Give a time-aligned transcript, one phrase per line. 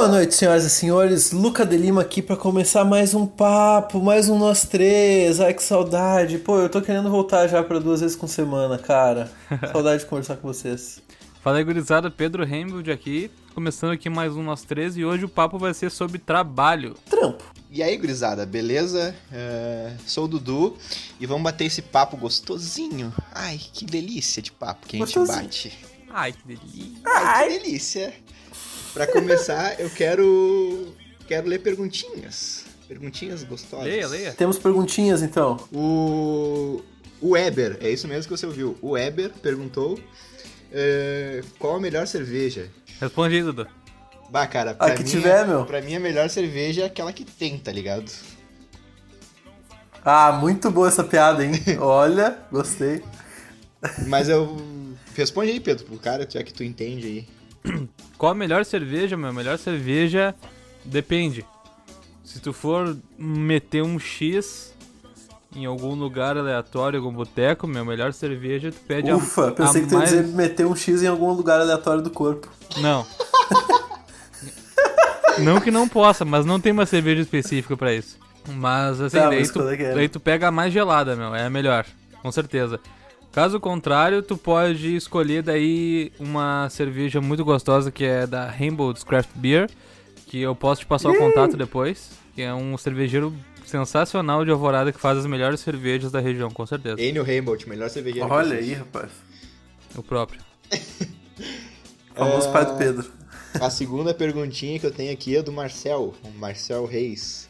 [0.00, 1.30] Boa noite, senhoras e senhores.
[1.30, 5.38] Luca de Lima aqui para começar mais um papo, mais um nós três.
[5.40, 6.38] Ai que saudade.
[6.38, 9.30] Pô, eu tô querendo voltar já para duas vezes com semana, cara.
[9.70, 11.02] Saudade de conversar com vocês.
[11.42, 15.28] Fala aí, gurizada, Pedro Hamilton aqui, começando aqui mais um Nós Três e hoje o
[15.28, 16.94] papo vai ser sobre trabalho.
[17.04, 17.44] Trampo.
[17.70, 19.14] E aí, gurizada, beleza?
[19.30, 20.78] Uh, sou o Dudu
[21.20, 23.12] e vamos bater esse papo gostosinho.
[23.34, 25.44] Ai, que delícia de papo que a gente Gostosinho.
[25.44, 25.78] bate.
[26.08, 27.00] Ai, que delícia.
[27.04, 28.14] Ai, que delícia.
[28.92, 30.94] Pra começar, eu quero
[31.26, 32.64] quero ler perguntinhas.
[32.88, 33.86] Perguntinhas gostosas.
[33.86, 34.32] Leia, leia.
[34.32, 35.56] Temos perguntinhas então.
[35.72, 36.82] O
[37.20, 38.76] o Weber, é isso mesmo que você ouviu.
[38.80, 39.98] O Weber perguntou
[40.72, 42.68] eh, qual a melhor cerveja.
[43.00, 43.66] Responde aí, Dudu.
[44.30, 45.64] Bah, cara, pra, Ah, que mim, tiver, meu.
[45.64, 48.10] pra mim a melhor cerveja é aquela que tem, tá ligado?
[50.04, 51.52] Ah, muito boa essa piada, hein?
[51.78, 53.02] Olha, gostei.
[54.06, 54.56] Mas eu.
[55.14, 57.28] Responde aí, Pedro, pro cara, já que tu entende aí.
[58.18, 59.30] Qual a melhor cerveja, meu?
[59.30, 60.34] A melhor cerveja
[60.84, 61.44] depende.
[62.24, 64.74] Se tu for meter um X
[65.54, 69.82] em algum lugar aleatório, algum boteco, meu, melhor cerveja, tu pede a- Ufa, a, pensei
[69.82, 70.10] que tu ia mais...
[70.10, 72.48] dizer meter um X em algum lugar aleatório do corpo.
[72.78, 73.04] Não.
[75.42, 78.16] não que não possa, mas não tem uma cerveja específica pra isso.
[78.48, 79.94] Mas assim, Tá, daí, mas tu, é é?
[79.94, 81.84] daí tu pega a mais gelada, meu, é a melhor,
[82.22, 82.78] com certeza.
[83.32, 89.30] Caso contrário, tu pode escolher daí uma cerveja muito gostosa que é da Rainbow's Craft
[89.36, 89.70] Beer,
[90.26, 93.32] que eu posso te passar o contato depois, que é um cervejeiro
[93.64, 97.00] sensacional de Alvorada que faz as melhores cervejas da região, com certeza.
[97.00, 98.28] Enio Rainbow, melhor cervejeiro.
[98.28, 99.10] Olha aí, rapaz.
[99.94, 100.40] O próprio.
[102.14, 102.52] Famoso É.
[102.52, 103.10] pai do Pedro.
[103.60, 107.48] A segunda perguntinha que eu tenho aqui é do Marcel, o Marcel Reis.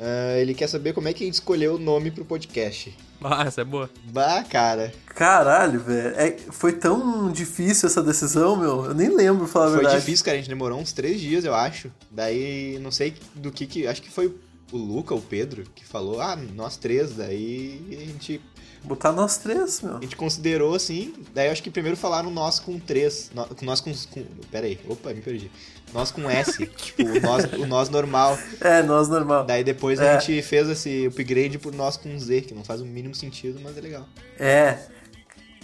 [0.00, 2.94] Ah, ele quer saber como é que a gente escolheu o nome pro podcast.
[3.28, 3.88] Ah, essa é boa.
[4.12, 6.14] Bah, cara, Caralho, velho.
[6.16, 8.84] É, foi tão difícil essa decisão, meu.
[8.84, 10.00] Eu nem lembro, falar a foi verdade.
[10.00, 10.36] difícil, cara.
[10.36, 11.90] A gente demorou uns três dias, eu acho.
[12.10, 13.86] Daí, não sei do que que.
[13.86, 14.26] Acho que foi
[14.70, 17.12] o Luca, o Pedro, que falou, ah, nós três.
[17.16, 18.40] Daí a gente,
[18.86, 19.96] Botar nós três, meu.
[19.96, 21.12] a gente considerou assim.
[21.34, 23.30] Daí eu acho que primeiro falaram nós com três.
[23.60, 23.92] nós com.
[23.92, 25.50] com pera aí, opa, me perdi.
[25.92, 26.64] Nós com S.
[26.76, 28.38] tipo, o nós, o nós normal.
[28.60, 29.44] É, nós normal.
[29.44, 30.14] Daí depois É.
[30.14, 33.58] a gente fez esse upgrade por nós com Z, que não faz o mínimo sentido,
[33.62, 34.06] mas é legal.
[34.38, 34.78] É.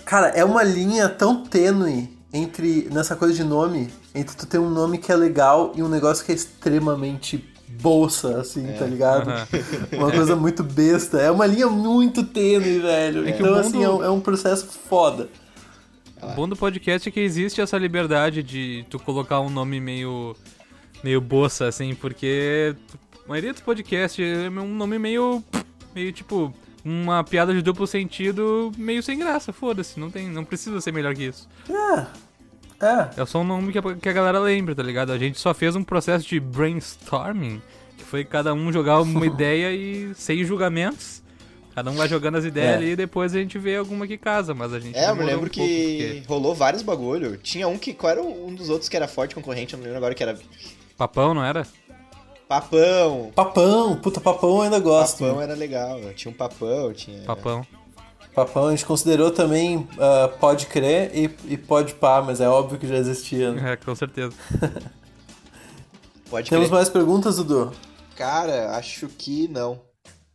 [0.04, 4.70] Cara, é uma linha tão tênue entre nessa coisa de nome, entre tu ter um
[4.70, 8.72] nome que é legal e um negócio que é extremamente bolsa, assim, É.
[8.72, 9.30] tá ligado?
[9.30, 9.46] Aham.
[9.92, 11.18] Uma coisa muito besta.
[11.20, 13.26] É uma linha muito tênue, velho.
[13.26, 15.28] É então, assim, é um, é um processo foda.
[16.22, 20.36] O bom do podcast é que existe essa liberdade de tu colocar um nome meio.
[21.02, 22.76] meio boça, assim, porque
[23.24, 25.42] a maioria dos podcasts é um nome meio.
[25.94, 26.54] meio tipo.
[26.84, 30.28] uma piada de duplo sentido meio sem graça, foda-se, não tem.
[30.28, 31.48] não precisa ser melhor que isso.
[31.68, 32.06] É.
[32.82, 33.22] É.
[33.22, 35.12] É só um nome que a, que a galera lembra, tá ligado?
[35.12, 37.62] A gente só fez um processo de brainstorming,
[37.96, 41.22] que foi cada um jogar uma ideia e sem julgamentos.
[41.74, 42.74] Cada um vai jogando as ideias É.
[42.76, 45.24] ali e depois a gente vê alguma que casa, mas a gente É, eu me
[45.24, 47.38] lembro um que porque- rolou vários bagulho.
[47.38, 47.94] Tinha um que.
[47.94, 49.72] Qual era um dos outros que era forte concorrente?
[49.72, 50.38] Eu não lembro agora que era.
[50.98, 51.66] Papão, não era?
[52.46, 53.32] Papão!
[53.34, 55.20] Papão, puta, papão eu ainda gosto.
[55.24, 57.22] Papão era legal, tinha um papão, tinha.
[57.22, 57.66] Papão.
[58.34, 62.78] Papão a gente considerou também ah, Pode Crer e, e Pode Pá, mas é óbvio
[62.78, 63.52] que já existia.
[63.52, 63.72] né?
[63.72, 64.32] É, com certeza.
[66.30, 66.76] Pode Temos crer.
[66.76, 67.72] mais perguntas, Dudu?
[68.16, 69.80] Cara, acho que não.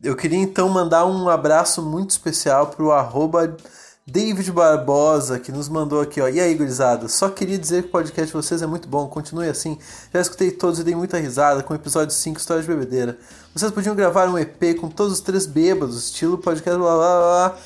[0.02, 3.58] Eu queria então mandar um abraço muito especial pro arroba
[4.06, 6.30] David Barbosa, que nos mandou aqui, ó.
[6.30, 7.08] E aí, gurizada?
[7.08, 9.78] Só queria dizer que o podcast de vocês é muito bom, continue assim.
[10.14, 13.18] Já escutei todos e dei muita risada com o episódio 5, História de Bebedeira.
[13.56, 17.58] Vocês podiam gravar um EP com todos os três bêbados, estilo podcast blá blá blá,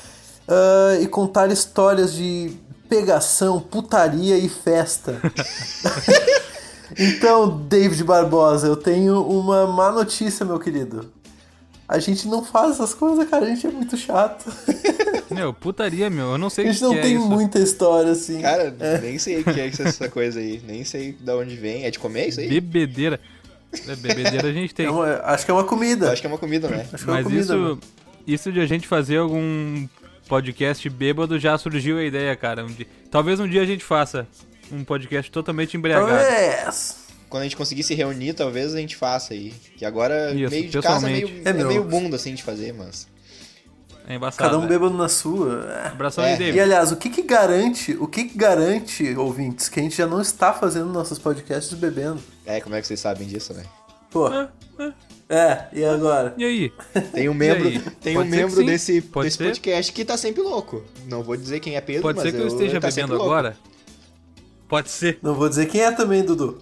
[0.48, 2.52] ah, e contar histórias de
[2.88, 5.20] pegação, putaria e festa.
[6.98, 11.10] então, David Barbosa, eu tenho uma má notícia, meu querido.
[11.88, 13.44] A gente não faz essas coisas, cara.
[13.44, 14.50] A gente é muito chato.
[15.30, 16.32] Meu, putaria, meu.
[16.32, 17.26] Eu não sei A o gente que não que é tem isso.
[17.26, 18.42] muita história, assim.
[18.42, 20.62] Cara, nem sei o que é essa coisa aí.
[20.66, 21.84] Nem sei de onde vem.
[21.86, 22.48] É de comer isso aí?
[22.48, 23.18] Bebedeira.
[23.88, 24.84] É, bebedeira a gente tem.
[24.86, 26.12] É uma- acho que é uma Eu comida.
[26.12, 26.86] acho que é uma comida, né?
[26.92, 27.42] Acho que é uma Mas comida.
[27.42, 27.80] isso, mano.
[28.26, 29.86] isso de a gente fazer algum
[30.32, 32.64] podcast bêbado já surgiu a ideia, cara.
[32.64, 34.26] Um dia- Talvez um dia a gente faça
[34.72, 36.08] um podcast totalmente embriagado.
[36.08, 37.02] Talvez.
[37.28, 39.52] Quando a gente conseguir se reunir, talvez a gente faça aí.
[39.76, 41.28] Que agora, Isso, meio de casa, é meio.
[41.44, 43.06] É, é meio bunda assim de fazer, mas.
[44.08, 44.42] É embaçado.
[44.48, 44.68] Cada um né?
[44.68, 45.66] bêbado na sua.
[45.84, 45.88] É.
[45.88, 46.32] Abração É.
[46.32, 46.56] aí, David.
[46.56, 50.06] E aliás, o que que garante, o que que garante, ouvintes, que a gente já
[50.06, 52.22] não está fazendo nossos podcasts bebendo?
[52.46, 53.64] É, como é que vocês sabem disso, né?
[54.10, 54.28] Pô.
[54.28, 54.92] Ah, ah.
[55.28, 56.34] É, e agora?
[56.36, 56.72] E aí?
[57.12, 57.70] Tem um membro,
[58.02, 59.44] tem um Pode membro desse, Pode desse ser.
[59.44, 60.82] podcast que tá sempre louco.
[61.06, 63.24] Não vou dizer quem é Pedro, Pode mas ser que eu esteja tá bebendo louco.
[63.30, 63.56] agora?
[64.68, 65.18] Pode ser.
[65.22, 66.60] Não vou dizer quem é também, Dudu.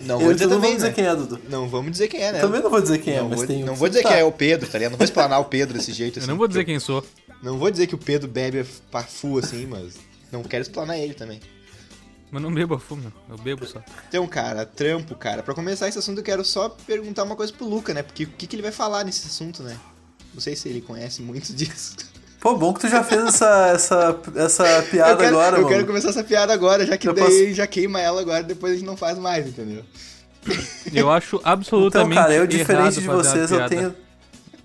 [0.00, 0.94] Não Eu vou dizer não também, vou dizer né?
[0.94, 1.38] quem é, Dudu.
[1.48, 2.40] Não vamos dizer quem é, né?
[2.40, 4.08] Também não vou dizer quem é, não mas vou, tem um Não vou dizer tá.
[4.08, 4.92] que é o Pedro, tá ligado?
[4.92, 6.26] Não vou explanar o Pedro desse jeito assim.
[6.26, 6.98] Eu não vou dizer quem sou.
[6.98, 9.94] eu- Não vou dizer que o Pedro bebe pra fu assim, mas
[10.32, 11.40] não quero explanar ele também.
[12.36, 13.12] Mas não bebo fumo, meu.
[13.30, 13.82] Eu bebo só.
[14.10, 15.42] Então, cara, trampo, cara.
[15.42, 18.02] Pra começar esse assunto, eu quero só perguntar uma coisa pro Luca, né?
[18.02, 19.74] Porque o que, que ele vai falar nesse assunto, né?
[20.34, 21.96] Não sei se ele conhece muito disso.
[22.38, 25.68] Pô, bom que tu já fez essa, essa, essa piada eu quero, agora, eu mano.
[25.74, 28.76] quero começar essa piada agora, já que Eu daí já queima ela agora, depois a
[28.76, 29.82] gente não faz mais, entendeu?
[30.92, 33.94] Eu acho Então, absolutamente cara, eu diferente de vocês, eu tenho.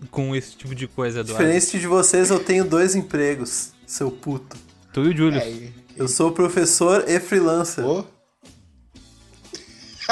[0.09, 1.41] Com esse tipo de coisa, Eduardo.
[1.41, 4.57] Diferente de vocês, eu tenho dois empregos, seu puto.
[4.91, 5.39] Tu e o Júlio.
[5.39, 7.83] É, Eu sou professor e freelancer.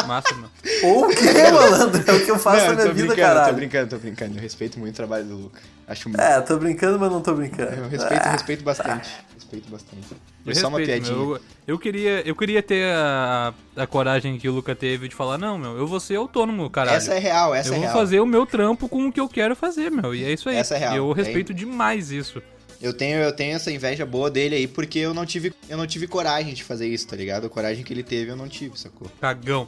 [0.07, 0.49] Massa, meu.
[0.83, 2.01] Ou o que, malandro?
[2.09, 3.49] É o que eu faço não, na minha tô vida, brincando, caralho.
[3.49, 4.37] tô brincando, tô brincando.
[4.37, 5.59] Eu respeito muito o trabalho do Luca.
[5.87, 6.21] Acho muito.
[6.21, 7.73] É, tô brincando, mas não tô brincando.
[7.73, 9.09] Eu respeito, respeito bastante.
[9.35, 10.07] Respeito bastante.
[10.07, 11.17] Foi Eu só uma respeito, piadinha.
[11.25, 11.35] meu.
[11.35, 15.37] Eu, eu queria, eu queria ter a, a coragem que o Luca teve de falar,
[15.37, 16.95] não, meu, eu vou ser autônomo, caralho.
[16.95, 17.93] Essa é real, essa eu é vou real.
[17.97, 20.15] fazer o meu trampo com o que eu quero fazer, meu.
[20.15, 20.55] E é isso aí.
[20.55, 20.95] Essa é real.
[20.95, 22.41] Eu É- respeito demais isso.
[22.81, 25.85] Eu tenho, eu tenho essa inveja boa dele aí, porque eu não tive, eu não
[25.85, 27.47] tive coragem de fazer isso, tá ligado?
[27.47, 29.09] A coragem que ele teve eu não tive, sacou?
[29.19, 29.67] Cagão.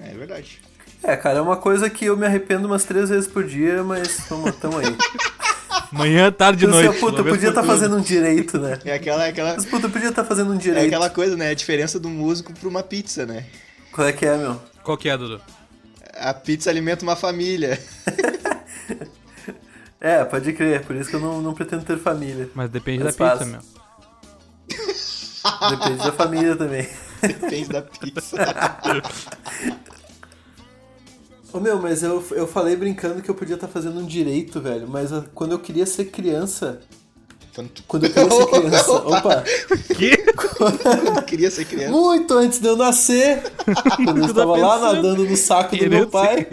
[0.00, 0.60] É verdade.
[1.02, 4.26] É, cara, é uma coisa que eu me arrependo umas três vezes por dia, mas
[4.28, 4.96] tamo, tamo aí.
[5.92, 6.98] Manhã, tarde e noite.
[6.98, 7.72] puta, podia estar tudo.
[7.72, 8.78] fazendo um direito, né?
[8.84, 10.86] É aquela, aquela, Mas, puta, eu podia estar fazendo um é direito.
[10.86, 11.50] aquela coisa, né?
[11.50, 13.46] A diferença do músico pra uma pizza, né?
[13.92, 14.60] Qual é que é, meu?
[14.82, 15.40] Qual que é, Dudu?
[16.14, 17.78] A pizza alimenta uma família.
[20.00, 22.48] É, pode crer, por isso que eu não, não pretendo ter família.
[22.54, 23.50] Mas depende Mas da pizza, faz.
[23.50, 23.60] meu.
[25.70, 26.88] Depende da família também.
[27.20, 28.36] Depende da pizza.
[31.50, 34.86] Ô meu, mas eu, eu falei brincando que eu podia estar fazendo um direito, velho.
[34.86, 36.80] Mas quando eu queria ser criança.
[37.86, 38.92] Quando eu queria ser criança.
[39.02, 39.44] Opa!
[40.36, 41.90] quando queria ser criança.
[41.90, 43.42] Muito antes de eu nascer!
[43.96, 46.46] Quando eu tá estava lá nadando no saco do meu pai.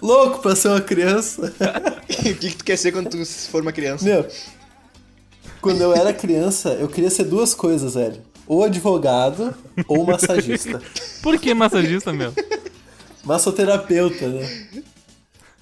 [0.00, 1.52] Louco pra ser uma criança.
[2.08, 4.04] o que, que tu quer ser quando tu for uma criança?
[4.04, 4.26] Meu,
[5.60, 8.22] quando eu era criança, eu queria ser duas coisas, velho.
[8.46, 9.54] Ou advogado
[9.86, 10.80] ou massagista.
[11.22, 12.32] Por que massagista, meu?
[13.22, 14.66] Massoterapeuta, né?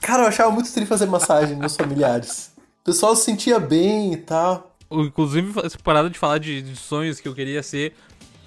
[0.00, 2.50] Cara, eu achava muito triste fazer massagem nos familiares.
[2.80, 4.77] O pessoal se sentia bem e tal.
[4.90, 7.92] Inclusive, essa parada de falar de, de sonhos que eu queria ser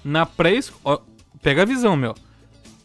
[0.04, 1.00] na pré-escola.
[1.42, 2.14] Pega a visão, meu.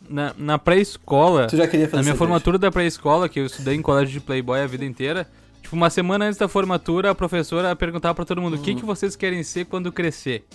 [0.09, 1.47] Na, na pré-escola.
[1.47, 4.19] Tu já queria fazer Na minha formatura da pré-escola, que eu estudei em colégio de
[4.19, 5.27] Playboy a vida inteira.
[5.61, 8.85] Tipo, uma semana antes da formatura, a professora perguntava pra todo mundo: o que, que
[8.85, 10.45] vocês querem ser quando crescer?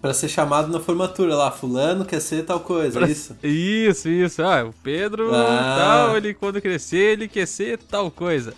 [0.00, 3.36] Pra ser chamado na formatura lá, fulano quer ser tal coisa, é isso?
[3.42, 4.42] Isso, isso.
[4.42, 5.76] Ah, o Pedro, Ah.
[5.78, 8.54] tal, ele quando crescer, ele quer ser tal coisa.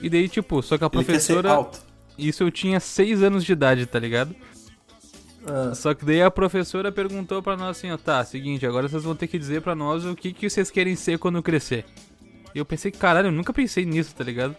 [0.00, 1.50] E daí, tipo, só que a Ele quer ser professora.
[1.52, 1.80] alto.
[2.20, 4.34] Isso eu tinha seis anos de idade, tá ligado?
[5.46, 9.02] Ah, Só que daí a professora perguntou pra nós assim, ó, tá, seguinte, agora vocês
[9.02, 11.84] vão ter que dizer pra nós o que, que vocês querem ser quando crescer.
[12.54, 14.56] E eu pensei, caralho, eu nunca pensei nisso, tá ligado?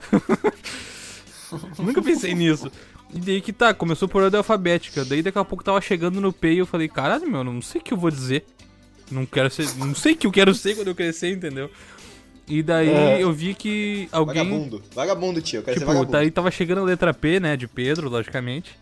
[1.78, 2.72] nunca pensei nisso.
[3.14, 5.04] E daí que tá, começou por ordem alfabética.
[5.04, 7.82] Daí daqui a pouco tava chegando no P e eu falei, caralho, meu, não sei
[7.82, 8.46] o que eu vou dizer.
[9.12, 9.68] Não quero ser.
[9.76, 11.70] Não sei o que eu quero ser quando eu crescer, entendeu?
[12.48, 13.24] E daí É.
[13.24, 14.36] eu vi que alguém.
[14.44, 14.84] Vagabundo.
[14.94, 15.60] Vagabundo, tio.
[15.60, 16.12] Eu quero ser Tipo, vagabundo.
[16.12, 18.78] daí tava chegando a letra P, né, de Pedro, logicamente.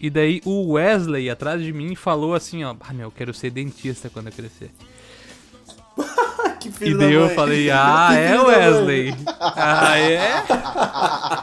[0.00, 3.50] E daí o Wesley, atrás de mim, falou assim, ó, ah, meu, eu quero ser
[3.50, 4.70] dentista quando eu crescer.
[6.60, 7.34] que E filho daí da eu mãe.
[7.34, 8.40] falei, ah, Que é.
[8.40, 9.14] Wesley?
[9.40, 10.44] Ah, é?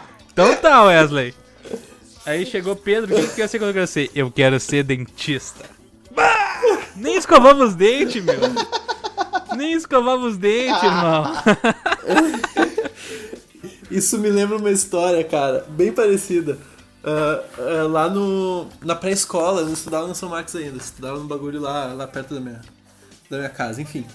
[0.33, 1.33] Então tá, Wesley.
[2.25, 4.09] Aí chegou Pedro, o que que quer ser quando eu crescer?
[4.15, 5.65] Eu quero ser dentista.
[6.15, 6.61] Bah!
[6.95, 8.35] Nem escovava os dentes, meu.
[9.55, 11.25] Nem escovava os dentes, irmão.
[13.89, 16.57] Isso me lembra uma história, cara, bem parecida.
[17.03, 21.25] Ah, ah, lá no, na pré-escola, eu não estudava no São Marcos ainda, estudava no
[21.25, 22.61] bagulho lá, lá perto da minha,
[23.29, 24.05] da minha casa, enfim.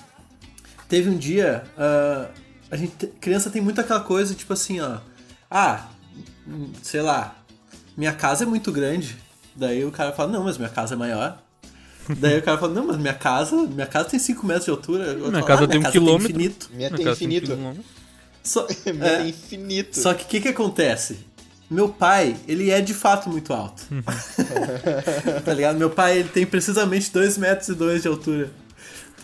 [0.89, 2.29] Teve um dia, ah,
[2.71, 4.99] a gente, criança tem muito aquela coisa, tipo assim, ó.
[5.51, 5.87] Ah,
[6.83, 7.37] sei lá,
[7.97, 9.17] minha casa é muito grande.
[9.55, 11.39] Daí o cara fala, não, mas minha casa é maior.
[12.09, 15.05] Daí o cara fala, não, mas minha casa, minha casa tem 5 metros de altura.
[15.07, 16.71] Eu Minha falo, casa "Ah, tem um quilômetro." infinito.
[16.73, 17.53] Minha No tem infinito.
[17.53, 17.75] um.
[18.43, 19.99] Só, Minha é, tem infinito.
[19.99, 21.19] só que o que, que acontece?
[21.69, 23.83] Meu pai, ele é de fato muito alto.
[25.45, 25.77] tá ligado?
[25.79, 28.51] Meu pai, ele tem precisamente 2 metros e dois de altura.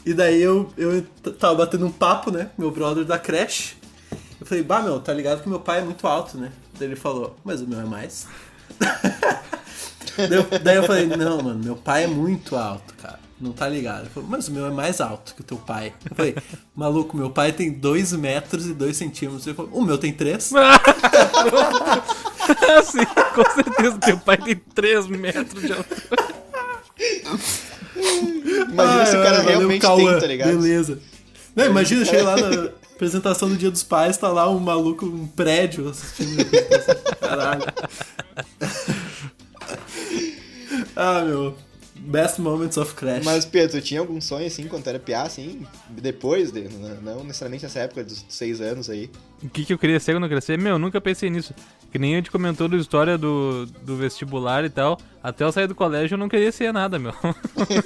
[0.04, 1.02] E daí eu, eu
[1.38, 2.50] tava batendo um papo, né?
[2.58, 3.74] Meu brother da creche.
[4.40, 6.50] Eu falei, bah, meu, tá ligado que meu pai é muito alto, né?
[6.76, 8.26] Daí ele falou, mas o meu é mais.
[10.16, 13.20] daí, eu, daí eu falei, não, mano, meu pai é muito alto, cara.
[13.40, 14.02] Não tá ligado.
[14.02, 15.92] Ele falou, mas o meu é mais alto que o teu pai.
[16.08, 16.36] Eu falei,
[16.76, 19.44] maluco, meu pai tem 2 metros e 2 centímetros.
[19.46, 20.44] Ele falou, o meu tem 3.
[22.84, 23.04] Sim,
[23.34, 23.98] com certeza.
[23.98, 26.00] Teu pai tem 3 metros de altura.
[28.70, 30.48] Imagina se o Ah, cara valeu, realmente Cauã, tem, tá ligado?
[30.48, 30.98] Beleza.
[31.56, 35.26] Não, imagina, chega lá na apresentação do Dia dos Pais, tá lá um maluco, um
[35.26, 36.46] prédio assistindo.
[37.20, 37.64] Caralho.
[40.96, 41.54] Ah, meu.
[41.94, 43.24] Best moments of Crash.
[43.24, 45.64] Mas, Pedro, tu tinha algum sonho assim quando tu era piá, assim?
[45.88, 46.66] Depois, de,
[47.02, 49.10] não necessariamente nessa época dos seis anos aí.
[49.42, 50.58] O que, que eu queria ser quando eu crescer?
[50.58, 51.54] Meu, eu nunca pensei nisso.
[51.92, 54.98] Que nem a gente comentou da história do, do vestibular e tal.
[55.22, 57.12] Até eu sair do colégio eu não queria ser nada, meu.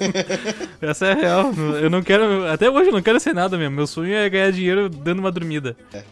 [0.81, 1.53] Essa é a real.
[1.81, 2.47] Eu não quero.
[2.47, 3.75] Até hoje eu não quero ser nada mesmo.
[3.75, 5.75] Meu sonho é ganhar dinheiro dando uma dormida.
[5.93, 6.03] É,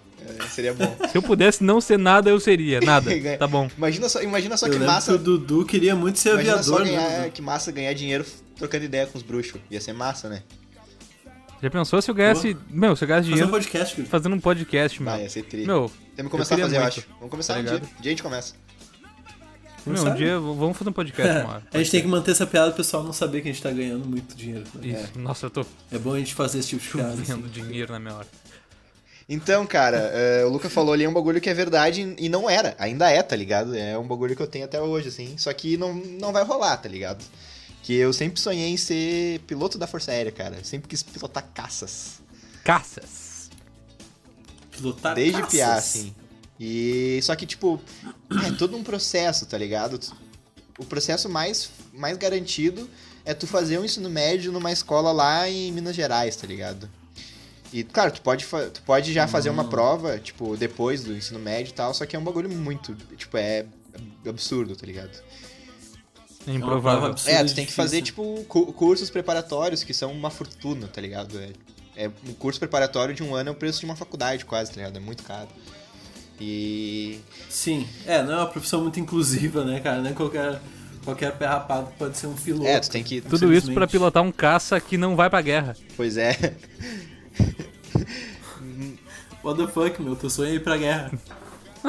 [0.50, 0.96] seria bom.
[1.12, 2.80] Se eu pudesse não ser nada, eu seria.
[2.82, 3.12] Nada.
[3.38, 3.70] Tá bom.
[3.78, 5.12] Imagina só, imagina só Eu que massa.
[5.12, 7.30] que o Dudu queria muito ser Imagina aviador, só ganhar, né?
[7.34, 8.26] que massa ganhar dinheiro
[8.58, 9.60] trocando ideia com os bruxos.
[9.70, 10.44] Ia ser massa, né?
[11.62, 12.56] Já pensou se eu ganhasse.
[12.70, 14.08] Meu, se eu ganhasse Fazer um dinheiro podcast, Guri.
[14.08, 15.14] fazendo um podcast, meu.
[15.14, 15.66] Ah, ia ser tri.
[15.66, 17.08] Meu, Temos que começar a fazer, eu muito, acho.
[17.18, 17.74] Vamos começar tá um dia.
[17.76, 18.54] Um dia a gente começa.
[19.86, 21.64] meu, um dia vamos fazer um podcast uma hora.
[21.74, 23.72] A gente tem que manter essa piada pro pessoal não saber que a gente tá
[23.72, 24.64] ganhando muito dinheiro.
[24.76, 24.88] né?
[24.88, 25.18] Isso.
[25.20, 27.22] Nossa, eu tô É bom a gente fazer esse tipo de piada.
[27.22, 27.42] assim.
[27.52, 28.28] dinheiro na minha hora.
[29.28, 32.76] Então, cara, é, o Luca falou ali um bagulho que é verdade e não era.
[32.78, 33.76] Ainda é, tá ligado?
[33.76, 35.36] É um bagulho que eu tenho até hoje, assim.
[35.38, 37.26] Só que não, não vai rolar, tá ligado?
[37.82, 40.64] Que eu sempre sonhei em ser piloto da Força Aérea, cara.
[40.64, 42.22] Sempre quis pilotar caças.
[42.64, 43.50] Caças.
[44.72, 45.52] Pilotar Desde caças.
[45.52, 46.16] piá, assim.
[46.60, 47.82] E só que, tipo,
[48.46, 50.00] é todo um processo, tá ligado?
[50.78, 52.88] O processo mais, mais garantido
[53.24, 56.88] é tu fazer um ensino médio numa escola lá em Minas Gerais, tá ligado?
[57.78, 61.72] E, claro, tu pode, tu pode já fazer uma prova, tipo, depois do ensino médio
[61.72, 63.66] e tal, só que é um bagulho muito, tipo, é
[64.26, 65.12] absurdo, tá ligado?
[66.48, 67.14] É É improvável.
[67.26, 71.02] É, de tu tem que fazer, tipo, cu- cursos preparatórios que são uma fortuna, tá
[71.02, 71.38] ligado?
[71.38, 74.72] É, é um curso preparatório de um ano é o preço de uma faculdade quase,
[74.72, 74.96] tá ligado?
[74.96, 75.50] É muito caro.
[76.40, 77.20] E.
[77.50, 77.86] Sim.
[78.06, 80.02] É, não é uma profissão muito inclusiva, né, cara?
[80.02, 80.62] Não é qualquer,
[81.04, 82.68] qualquer pé rapado pode ser um piloto.
[82.68, 83.20] É, tu tem que.
[83.22, 83.92] Tudo isso pra Infelizmente.
[83.92, 85.76] pilotar um caça que não vai pra guerra.
[85.98, 86.56] Pois é.
[89.44, 90.16] What the fuck, meu?
[90.16, 91.12] Teu sonho é ir pra guerra.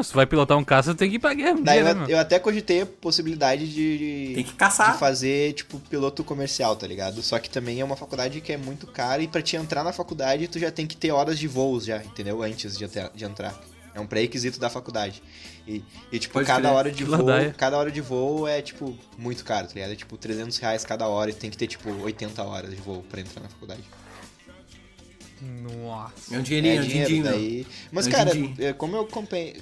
[0.02, 1.90] Se tu vai pilotar um caça, tu tem que ir pra guerra um Daí dia,
[1.90, 4.32] eu, né, eu até cogitei a possibilidade de.
[4.34, 4.92] Tem que caçar.
[4.92, 7.22] De fazer, tipo, piloto comercial, tá ligado?
[7.22, 9.94] Só que também é uma faculdade que é muito cara e pra te entrar na
[9.94, 12.42] faculdade tu já tem que ter horas de voos já, entendeu?
[12.42, 13.58] Antes de, até- de entrar.
[13.94, 15.22] É um pré-requisito da faculdade.
[15.66, 16.76] E, e, tipo, Pode cada crer.
[16.76, 17.16] hora de voo.
[17.16, 17.54] ladaia.
[17.56, 19.92] Cada hora de voo é, tipo, muito caro, tá ligado?
[19.92, 23.02] É tipo 300 reais cada hora e tem que ter, tipo, 80 horas de voo
[23.10, 23.80] pra entrar na faculdade.
[25.40, 26.34] Nossa.
[26.34, 27.66] É um dinheirinho, é, um dinheiro, daí...
[27.92, 29.08] Mas, É um cara, é, como eu,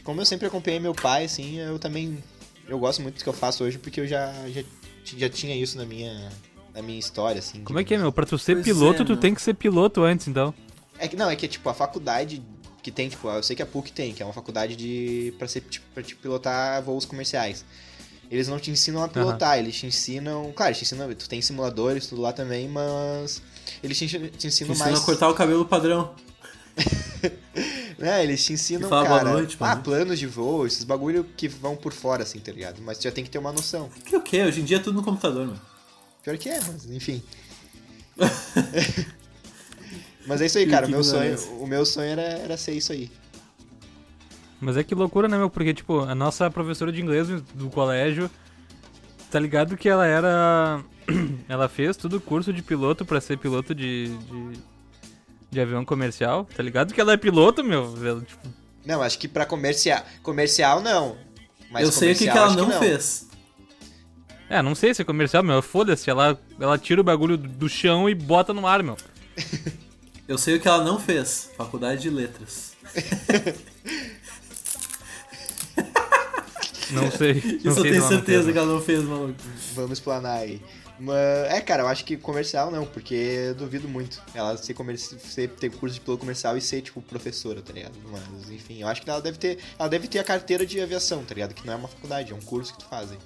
[0.03, 2.19] como eu sempre acompanhei meu pai, assim, eu também...
[2.67, 4.63] Eu gosto muito do que eu faço hoje porque eu já, já,
[5.05, 6.31] já tinha isso na minha,
[6.75, 7.63] na minha história, assim.
[7.63, 8.11] Como é que é, meu?
[8.11, 10.55] Pra tu ser Pois piloto, é, tu tem que ser piloto antes, então.
[10.99, 12.43] É que não, é que tipo a faculdade
[12.83, 15.49] que tem, tipo, eu sei que a PUC tem, que é uma faculdade de para
[15.49, 17.65] ser tipo, para te pilotar voos comerciais.
[18.31, 21.41] Eles não te ensinam a pilotar, eles te ensinam, claro, eles te ensinam, tu tem
[21.41, 23.43] simuladores tudo lá também, mas
[23.85, 26.15] eles te, ensinam- te ensinam Ensina mais a cortar o cabelo padrão.
[27.99, 31.47] né, eles te ensinam, fala boa cara, noite, ah, planos de voo, esses bagulho que
[31.47, 32.81] vão por fora assim, tá ligado?
[32.83, 33.89] Mas tu já tem que ter uma noção.
[34.05, 34.43] Que o quê?
[34.43, 35.61] Hoje em dia é tudo no computador, mano.
[36.23, 37.23] Pior que é, mas enfim.
[40.27, 42.57] mas é isso aí, Que- cara, o que meu sonho, o meu sonho era, era
[42.57, 43.11] ser isso aí.
[44.61, 45.51] Mas é que loucura, né, meu?
[45.51, 48.31] Porque, tipo, a nossa professora de inglês do colégio,
[49.35, 50.81] tá ligado que ela era.
[51.49, 54.59] ela fez tudo curso de piloto pra ser piloto de, de.
[55.51, 56.49] de avião comercial.
[56.57, 57.93] Tá ligado que ela é piloto, meu?
[58.07, 58.47] Ela, tipo,
[58.87, 60.05] Não, acho que pra comercial.
[60.23, 61.17] Comercial não.
[61.69, 63.29] Mas eu sei o que, que ela acho não, fez.
[64.49, 65.61] é, não sei se é comercial, meu.
[65.61, 68.97] Foda-se, ela, ela tira o bagulho do- do chão e bota no ar, meu.
[70.29, 71.51] Eu sei o que ela não fez.
[71.57, 72.77] Faculdade de Letras.
[76.95, 77.35] Não sei.
[77.65, 79.35] Não eu sei se tenho não certeza que ela não fez, maluco.
[79.75, 80.61] Vamos explanar aí.
[80.99, 81.17] Mas,
[81.51, 84.23] é, cara, eu acho que comercial não, porque eu duvido muito.
[84.33, 85.19] Ela ser, comerci...
[85.19, 87.95] ser ter curso de piloto comercial e ser, tipo, professora, tá ligado?
[88.11, 89.59] Mas, enfim, eu acho que ela deve ter.
[89.79, 91.53] Ela deve ter a carteira de aviação, tá ligado?
[91.53, 93.19] Que não é uma faculdade, é um curso que tu fazem.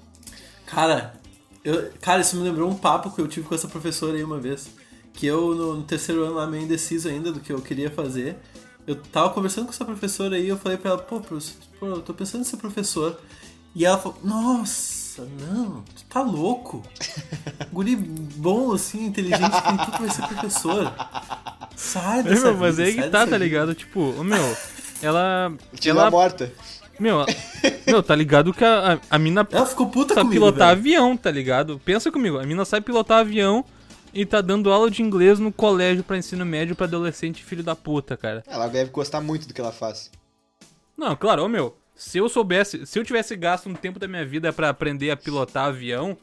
[0.65, 1.15] Cara,
[1.63, 4.39] eu, cara, isso me lembrou um papo que eu tive com essa professora aí uma
[4.39, 4.71] vez.
[5.13, 8.37] Que eu, no, no terceiro ano lá, meio indeciso ainda do que eu queria fazer.
[8.87, 11.87] Eu tava conversando com essa professora aí e eu falei pra ela, pô, professor, pô,
[11.87, 13.21] eu tô pensando em ser professor.
[13.75, 16.83] E ela falou, nossa, não, tu tá louco.
[17.73, 20.93] Guri bom, assim, inteligente, que nem tu que vai ser professor.
[21.77, 23.75] Sai É, dessa meu, mas vida, aí que tá, tá vida." ligado?
[23.75, 24.57] Tipo, ô, meu,
[25.03, 25.53] ela.
[25.79, 26.53] Tira ela morta.
[26.99, 27.25] meu,
[27.87, 30.79] meu, tá ligado que a, a, a mina Ela ficou puta sabe comigo, pilotar velho.
[30.81, 31.81] avião, tá ligado?
[31.85, 33.65] Pensa comigo, a mina sabe pilotar avião
[34.13, 37.77] e tá dando aula de inglês no colégio pra ensino médio pra adolescente filho da
[37.77, 38.43] puta, cara.
[38.49, 40.11] Ela deve gostar muito do que ela faz.
[40.97, 44.25] Não, claro, ô meu, Se eu soubesse, se eu tivesse gasto um tempo da minha
[44.25, 46.17] vida pra aprender a pilotar avião,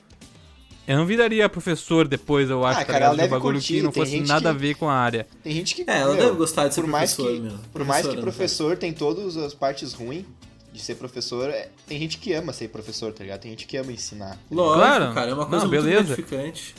[0.88, 3.82] eu não viraria professor depois, eu acho, Ah, tá cara, ela deve bagulho curtir, que
[3.82, 5.27] não fosse nada que- a ver com a área.
[5.44, 5.82] Tem gente que.
[5.86, 7.60] É, ela meu, deve gostar de ser por mais professor que, mesmo.
[7.74, 10.24] Por mais que no professor tem todas as partes ruins
[10.72, 13.41] de ser professor, é- tem gente que ama ser professor, tá ligado?
[13.41, 14.39] Tem gente que ama ensinar.
[14.50, 15.13] Lógico, Claro.
[15.13, 16.03] cara, é uma Não, coisa muito beleza.
[16.15, 16.74] gratificante.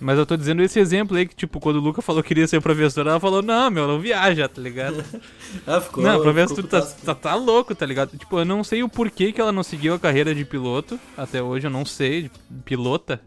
[0.00, 2.46] Mas eu tô dizendo esse exemplo aí que, tipo, quando o Luca falou que queria
[2.46, 5.04] ser professor, ela falou, não, meu, não viaja, tá ligado?
[5.66, 6.04] Ah, ficou.
[6.04, 8.16] não, professor, ficou tu tá, tá, tá louco, tá ligado?
[8.18, 11.00] Tipo, eu não sei o porquê que ela não seguiu a carreira de piloto.
[11.16, 12.30] Até hoje eu não sei, de
[12.66, 13.18] pilota.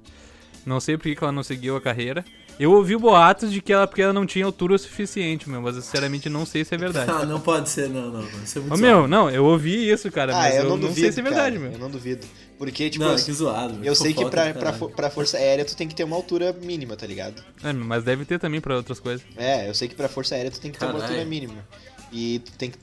[0.66, 2.24] Não sei por que ela não seguiu a carreira.
[2.62, 5.76] Eu ouvi boatos de que ela, porque ela não tinha altura o suficiente, meu, mas
[5.76, 7.10] eu sinceramente não sei se é verdade.
[7.12, 8.22] Ah, não pode ser, não, não.
[8.44, 10.70] Isso é muito Ô, meu, não, eu ouvi isso, cara, Ah, mas eu eu não
[10.78, 11.00] não, duvido.
[11.02, 11.72] sei se é verdade, cara, meu.
[11.72, 12.26] Eu não duvido.
[12.60, 13.80] Porque, tipo, Não, eu, que zoado.
[13.84, 16.96] eu sei que pra, pra, pra Força Aérea tu tem que ter uma altura mínima,
[16.96, 17.44] tá ligado?
[17.64, 19.26] É, mas deve ter também pra outras coisas.
[19.36, 21.12] É, eu sei que pra Força Aérea tu tem que ter uma Caralho.
[21.14, 21.68] altura mínima.
[22.12, 22.78] E tu tem que.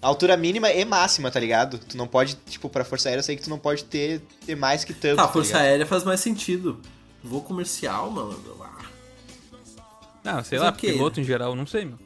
[0.00, 1.78] Altura mínima e máxima, tá ligado?
[1.78, 4.54] Tu não pode, tipo, pra Força Aérea eu sei que tu não pode ter, ter
[4.56, 5.16] mais que tanto.
[5.16, 5.62] Tá, Tá, Força ligado?
[5.66, 6.80] Aérea faz mais sentido.
[7.22, 8.34] Voo comercial, mano.
[10.24, 10.42] Ah.
[10.42, 10.92] Sei Mas lá, o quê?
[10.92, 11.98] piloto em geral, não sei, meu.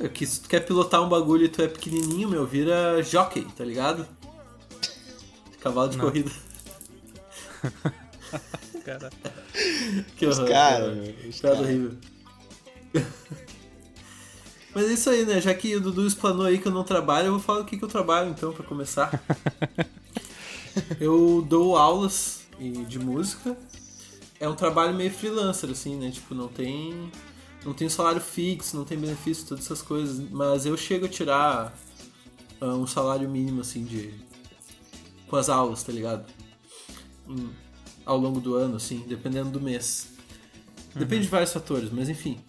[0.00, 3.42] É que se tu quer pilotar um bagulho e tu é pequenininho, meu, vira jockey,
[3.56, 4.06] tá ligado?
[5.60, 6.04] Cavalo de Não.
[6.04, 6.30] corrida.
[8.84, 9.10] Cara.
[10.16, 11.14] Que Os horror, cara, cara.
[11.28, 11.58] os cara.
[11.58, 11.98] horrível.
[14.74, 15.40] Mas é isso aí, né?
[15.40, 17.76] Já que o Dudu explanou aí que eu não trabalho, eu vou falar o que,
[17.76, 19.22] que eu trabalho então, pra começar.
[21.00, 23.56] eu dou aulas de música.
[24.40, 26.10] É um trabalho meio freelancer, assim, né?
[26.10, 27.10] Tipo, não tem.
[27.64, 30.20] Não tem salário fixo, não tem benefício, todas essas coisas.
[30.30, 31.76] Mas eu chego a tirar
[32.60, 34.14] ah, um salário mínimo, assim, de.
[35.28, 36.24] com as aulas, tá ligado?
[37.28, 37.50] Em-
[38.06, 40.12] ao longo do ano, assim, dependendo do mês.
[40.94, 42.40] Depende de vários fatores, mas enfim.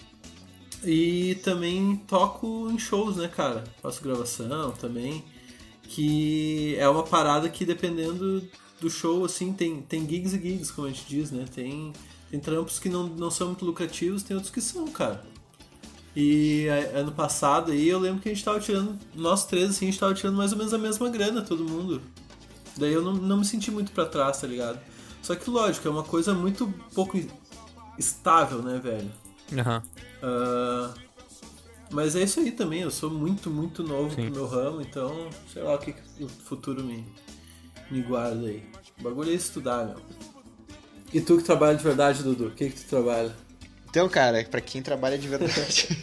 [0.84, 3.64] E também toco em shows, né, cara?
[3.82, 5.24] Faço gravação também.
[5.84, 8.48] Que é uma parada que dependendo
[8.82, 11.46] do show, assim, tem, tem gigs e gigs, como a gente diz, né?
[11.54, 11.92] Tem,
[12.32, 15.24] tem trampos que não, não são muito lucrativos, tem outros que são, cara.
[16.16, 19.88] E a- ano passado aí eu lembro que a gente tava tirando, nós três, assim,
[19.88, 22.02] a gente tava tirando mais ou menos a mesma grana, todo mundo.
[22.78, 24.80] Daí eu não, não me senti muito pra trás, tá ligado?
[25.22, 27.20] Só que lógico, é uma coisa muito pouco
[27.98, 29.12] estável, né, velho?
[29.58, 29.84] Aham.
[30.22, 30.94] Ah,
[31.92, 34.26] mas é isso aí também, eu sou muito, muito novo Sim.
[34.26, 37.04] pro meu ramo, então sei lá o que, que o futuro me,
[37.92, 38.64] me guarda aí.
[39.00, 39.98] O bagulho é estudar, meu.
[41.14, 43.36] E tu que trabalha de verdade, Dudu, o que, que tu trabalha?
[43.90, 45.88] Então, cara, pra quem trabalha de verdade.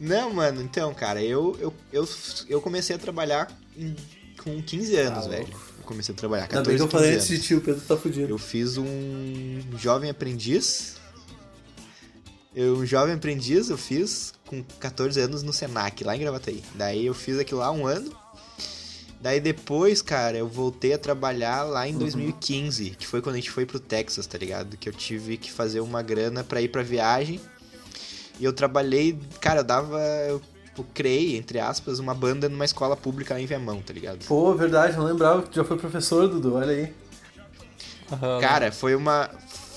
[0.00, 2.08] Não, mano, então, cara, eu, eu, eu,
[2.48, 3.96] eu comecei a trabalhar em-
[4.42, 5.48] com 15 anos, Tá velho.
[5.78, 7.24] Eu comecei a trabalhar, Ainda 14, bem que eu 15 falei anos.
[7.24, 8.32] antes de ti, o Pedro tá fudido.
[8.32, 10.94] Eu fiz um jovem aprendiz.
[12.54, 16.62] Eu, um jovem aprendiz eu fiz com 14 anos no Senac, lá em Gravataí.
[16.76, 18.12] Daí eu fiz aquilo lá um ano.
[19.20, 23.50] Daí depois, cara, eu voltei a trabalhar lá em 2015, que foi quando a gente
[23.50, 24.76] foi pro Texas, tá ligado?
[24.76, 27.40] Que eu tive que fazer uma grana pra ir pra viagem.
[28.38, 29.98] E eu trabalhei, cara, eu dava.
[30.28, 34.24] Eu tipo, criei, entre aspas, uma banda numa escola pública lá em Viamão, tá ligado?
[34.26, 36.92] Pô, verdade, não lembrava que tu já foi professor, Dudu, olha aí.
[38.12, 38.40] Aham.
[38.40, 39.28] Cara, foi uma.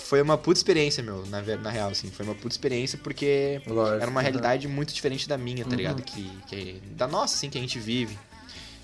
[0.06, 2.10] Foi uma puta experiência, meu, na, na real, assim.
[2.12, 4.24] Foi uma puta experiência porque Lógico, era uma uhum.
[4.24, 5.78] realidade muito diferente da minha, tá Uhum.
[5.78, 6.04] ligado?
[6.04, 8.20] Que, que- da nossa, assim, que a gente vive.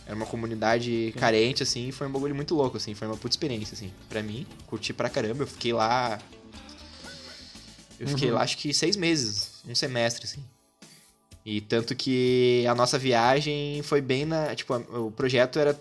[0.08, 2.94] Era uma comunidade carente, assim, e foi um bagulho muito louco, assim.
[2.96, 4.48] Foi uma puta experiência, assim, pra mim.
[4.66, 5.44] Curti pra caramba.
[5.44, 6.18] Eu fiquei lá.
[8.00, 8.36] Eu fiquei Uhum.
[8.36, 10.42] lá, acho que seis meses, um semestre, assim.
[11.46, 14.56] E tanto que a nossa viagem foi bem na.
[14.56, 15.78] Tipo, o projeto era.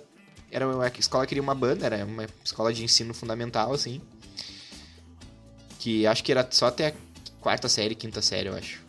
[0.50, 4.00] Era uma a escola queria uma banda, era uma escola de ensino fundamental, assim.
[5.78, 6.92] Que acho que era só até a
[7.40, 8.84] quarta série, quinta série, eu acho.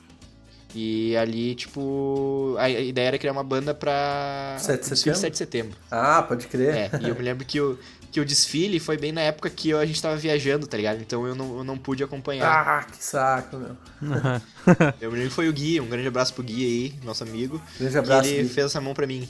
[0.75, 2.55] E ali, tipo.
[2.59, 4.55] A a ideia era criar uma banda pra.
[4.59, 5.19] 7 de setembro?
[5.19, 5.77] 7 de setembro.
[5.89, 6.73] Ah, pode crer.
[6.75, 7.79] É, e eu me lembro que o,
[8.11, 10.99] que o desfile foi bem na época que eu- a gente tava viajando, tá ligado?
[11.01, 12.45] Então eu não, eu não pude acompanhar.
[12.51, 13.77] Ah, que saco, meu.
[15.01, 17.61] Eu me lembro que foi o Gui, um grande abraço pro Gui aí, nosso amigo.
[17.79, 18.29] Grande abraço.
[18.29, 18.49] e ele Gui.
[18.53, 19.27] fez essa mão pra mim.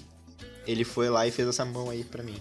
[0.66, 2.36] Ele foi lá e fez essa mão aí pra mim.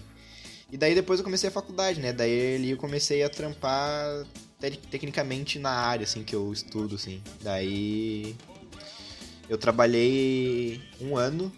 [0.71, 2.11] E daí depois eu comecei a faculdade, né?
[2.11, 4.25] Daí ali eu comecei a trampar
[4.59, 7.21] te- tecnicamente na área, assim, que eu estudo, assim.
[7.41, 8.35] Daí
[9.49, 11.51] eu trabalhei um ano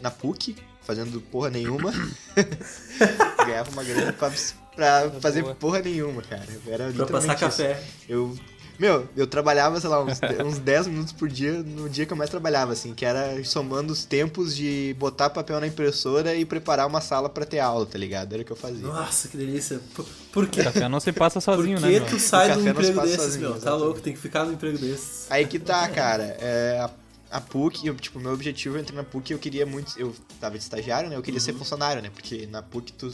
[0.00, 1.92] na PUC, fazendo porra nenhuma.
[3.46, 4.30] Ganhava uma grana pra,
[4.74, 5.54] pra fazer boa.
[5.54, 6.46] porra nenhuma, cara.
[6.66, 7.40] Era Pra passar isso.
[7.40, 7.82] café.
[8.08, 8.36] Eu.
[8.78, 12.16] Meu, eu trabalhava, sei lá, uns, uns 10 minutos por dia no dia que eu
[12.16, 16.86] mais trabalhava, assim, que era somando os tempos de botar papel na impressora e preparar
[16.88, 18.32] uma sala pra ter aula, tá ligado?
[18.32, 18.80] Era o que eu fazia.
[18.88, 19.78] Nossa, que delícia.
[19.94, 20.64] Por, por quê?
[20.64, 22.06] Café não se passa Por sozinho, que né, meu?
[22.06, 23.50] tu sai O de um café não se emprego passa desses, sozinho, meu?
[23.52, 23.84] Tá exatamente.
[23.84, 25.26] louco, tem que ficar no emprego desses.
[25.30, 26.36] Aí que tá, cara.
[26.40, 26.90] É, a,
[27.32, 30.56] a PUC, eu, tipo, meu objetivo, eu entrei na PUC, eu queria muito, eu tava
[30.56, 33.12] de estagiário, né, eu queria ser funcionário, né, porque na PUC tu,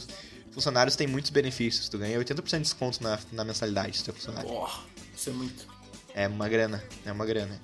[0.51, 4.13] funcionários têm muitos benefícios, tu ganha 80% de desconto na, na mensalidade se tu é
[4.13, 4.49] funcionário.
[4.49, 4.83] Porra,
[5.15, 5.65] isso é muito.
[6.13, 7.59] É uma grana, é uma grana.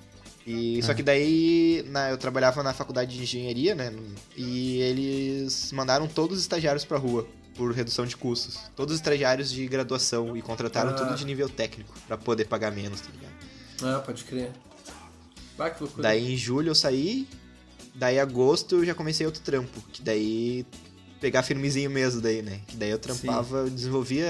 [0.46, 3.92] E só que daí na, eu trabalhava na faculdade de engenharia, né?
[4.36, 8.56] E eles mandaram todos os estagiários pra rua por redução de custos.
[8.76, 10.94] Todos os estagiários de graduação e contrataram Ah.
[10.94, 13.34] tudo de nível técnico pra poder pagar menos, tá ligado?
[13.82, 14.52] Ah, pode crer.
[15.56, 16.02] Que loucura.
[16.02, 17.26] Daí em julho eu saí,
[17.94, 20.66] daí em agosto eu já comecei outro trampo, que daí
[21.20, 22.60] pegar firmezinho mesmo daí, né?
[22.66, 24.26] Que daí eu trampava, eu desenvolvia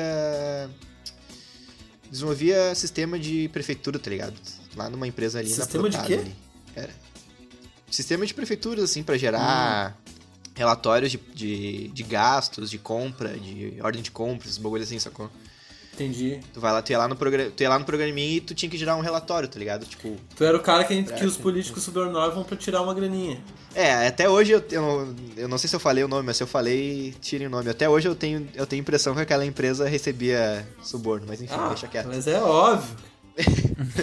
[2.11, 4.35] desenvolvia sistema de prefeitura, tá ligado?
[4.77, 6.15] Lá numa empresa ali Sistema na de Protado quê?
[6.15, 6.37] ali.
[6.75, 6.95] Era.
[7.91, 9.97] Sistema de prefeituras assim pra gerar
[10.55, 15.31] relatórios de, de, de gastos, de compra, de ordem de compras, esses bagulho assim, sacou?
[15.97, 16.41] Entendi.
[16.53, 18.55] Tu vai lá, tu ia lá no programa, tu ia lá no programinha e tu
[18.55, 19.87] tinha que gerar um relatório, tá ligado?
[19.87, 21.43] Tipo, Tu era o cara que, É, que os sim.
[21.43, 23.39] políticos subornavam pra tirar uma graninha.
[23.75, 26.37] É, até hoje eu, eu, não, eu não sei se eu falei o nome, mas
[26.37, 27.69] se eu falei, tirem o nome.
[27.71, 31.55] Até hoje eu tenho, eu tenho a impressão que aquela empresa recebia suborno, mas enfim,
[31.59, 32.07] Ah, deixa quieto.
[32.09, 32.97] mas é óbvio.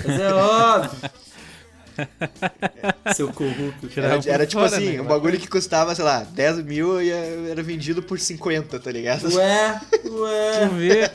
[0.06, 1.10] mas é óbvio.
[3.16, 3.90] Seu corrupto.
[3.96, 5.02] Era, era tipo fora, assim, né?
[5.02, 9.34] um bagulho que custava, sei lá, 10 mil e era vendido por 50, tá ligado?
[9.34, 10.68] Ué, ué.
[10.70, 11.12] Tu vê?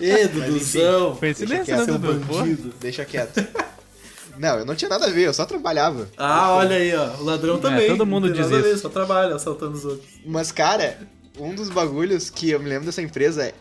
[0.00, 1.16] Ê, Duduzão.
[1.16, 2.26] Coincidência, né, Seu Dudu?
[2.26, 2.38] Pô.
[2.38, 2.74] bandido.
[2.80, 3.46] Deixa quieto.
[4.38, 6.08] Não, eu não tinha nada a ver, eu só trabalhava.
[6.16, 7.16] Ah, olha aí, ó.
[7.16, 7.88] O ladrão também.
[7.88, 8.82] todo mundo diz a ver, isso.
[8.82, 10.08] Só trabalha assaltando os outros.
[10.24, 10.96] Mas, cara,
[11.38, 13.54] um dos bagulhos que eu me lembro dessa empresa é,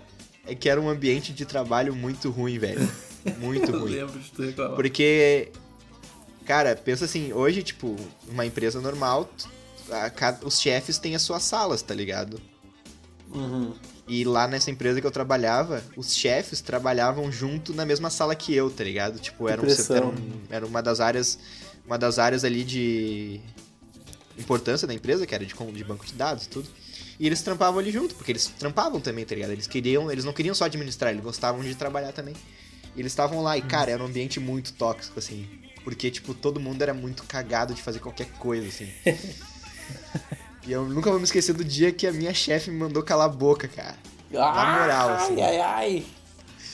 [0.45, 2.87] é que era um ambiente de trabalho muito ruim, velho.
[3.39, 3.91] Muito Eu ruim.
[3.91, 4.75] lembro de tu reclamar.
[4.75, 5.49] Porque,
[6.47, 7.95] cara, pensa assim, hoje, tipo,
[8.27, 9.29] uma empresa normal,
[9.91, 12.41] a ca- os chefes têm as suas salas, tá ligado?
[13.33, 13.73] Uhum.
[14.07, 18.55] E lá nessa empresa que eu trabalhava, os chefes trabalhavam junto na mesma sala que
[18.55, 19.19] eu, tá ligado?
[19.19, 19.65] Tipo, era, um,
[19.97, 21.37] era, um- era uma das áreas.
[21.85, 23.39] Uma das áreas ali de
[24.37, 26.69] importância da empresa, que era de, de banco de dados e tudo.
[27.19, 29.51] E eles trampavam ali junto, porque eles trampavam também, tá ligado?
[29.51, 32.35] Eles queriam, eles não queriam só administrar, eles gostavam de trabalhar também.
[32.95, 35.47] E eles estavam lá e, cara, era um ambiente muito tóxico, assim.
[35.87, 38.91] Porque, tipo, todo mundo era muito cagado de fazer qualquer coisa, assim.
[40.67, 43.27] e eu nunca vou me esquecer do dia que a minha chefe me mandou calar
[43.27, 43.95] a boca, cara.
[44.29, 45.41] Na moral, assim.
[45.41, 46.05] Ai, ai, ai.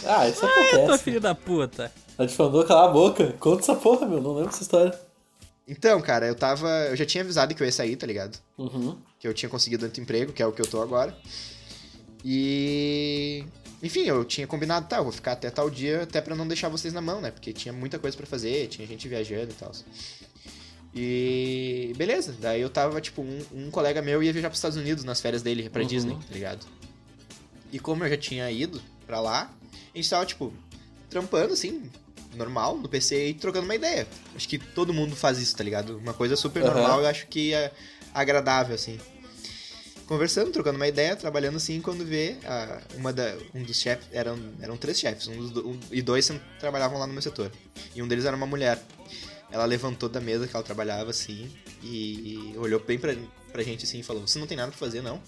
[0.03, 1.03] Ah, isso Tua acontece.
[1.03, 1.91] filha da puta.
[2.17, 3.35] Ela te mandou calar a boca.
[3.39, 4.19] Conta essa porra, meu.
[4.19, 4.99] Não lembro dessa história.
[5.67, 6.67] Então, cara, eu tava.
[6.89, 8.39] Eu já tinha avisado que eu ia sair, tá ligado?
[8.57, 8.97] Uhum.
[9.19, 11.15] Que eu tinha conseguido outro emprego, que é o que eu tô agora.
[12.25, 13.45] E.
[13.83, 16.69] Enfim, eu tinha combinado, tá, eu vou ficar até tal dia, até pra não deixar
[16.69, 17.31] vocês na mão, né?
[17.31, 19.71] Porque tinha muita coisa pra fazer, tinha gente viajando e tal.
[20.95, 21.93] E.
[21.97, 25.19] Beleza, daí eu tava, tipo, um, um colega meu ia viajar pros Estados Unidos nas
[25.19, 25.87] férias dele, pra Uhum.
[25.87, 26.65] Disney, tá ligado?
[27.71, 29.51] E como eu já tinha ido pra lá,
[29.93, 30.53] a gente tava, tipo,
[31.09, 31.89] trampando, assim,
[32.35, 34.07] normal, no PC e trocando uma ideia.
[34.35, 35.97] Acho que todo mundo faz isso, tá ligado?
[35.97, 36.73] Uma coisa super Aham.
[36.73, 37.71] normal, eu acho que é
[38.13, 38.99] agradável, assim.
[40.13, 44.37] Conversando, trocando uma ideia, trabalhando assim, quando vê a- uma da, um dos chefes, eram,
[44.61, 47.51] eram três chefes, um dos, do- um- e dois trabalhavam lá no meu setor.
[47.95, 48.79] E um deles era uma mulher.
[49.51, 53.15] Ela levantou da mesa que ela trabalhava assim e olhou bem pra,
[53.51, 55.19] pra gente assim e falou: Você não tem nada pra fazer, não?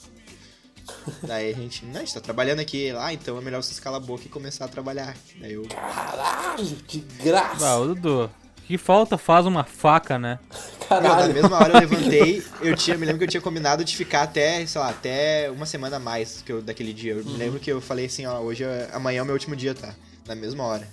[1.25, 2.91] Daí a gente, não, a gente tá trabalhando aqui.
[2.91, 5.17] Ah, então é melhor você calar a boca e começar a trabalhar.
[5.41, 7.67] Daí eu, Caralho, de graça.
[7.67, 8.29] Ah, ô Dudu.
[8.67, 10.39] Que falta faz uma faca, né?
[10.49, 11.27] Meu, Caralho.
[11.27, 14.23] na mesma hora eu levantei, eu tinha, me lembro que eu tinha combinado de ficar
[14.23, 17.13] até, sei lá, até uma semana a mais que eu, daquele dia.
[17.13, 19.55] Eu me lembro que eu falei assim, ó, hoje, é- amanhã é o meu último
[19.55, 19.93] dia, tá?
[20.27, 20.87] Na mesma hora.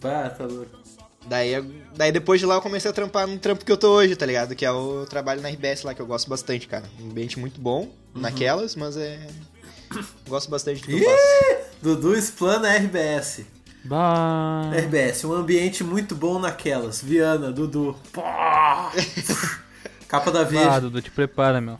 [0.00, 0.70] Bah, tá louco.
[1.26, 1.54] Daí,
[1.96, 4.24] daí depois de lá eu comecei a trampar no trampo que eu tô hoje, tá
[4.24, 4.54] ligado?
[4.54, 6.84] Que é o trabalho na RBS lá, que eu gosto bastante, cara.
[7.00, 9.26] Um ambiente muito bom naquelas, mas é...
[10.28, 11.66] Gosto bastante do que eu faço.
[11.82, 13.44] Dudu explana RBS.
[13.86, 14.70] Bah.
[14.76, 17.00] RBS, um ambiente muito bom naquelas.
[17.02, 17.96] Viana, Dudu.
[20.08, 20.80] Capa da Ah, Veja.
[20.80, 21.78] Dudu, te prepara, meu.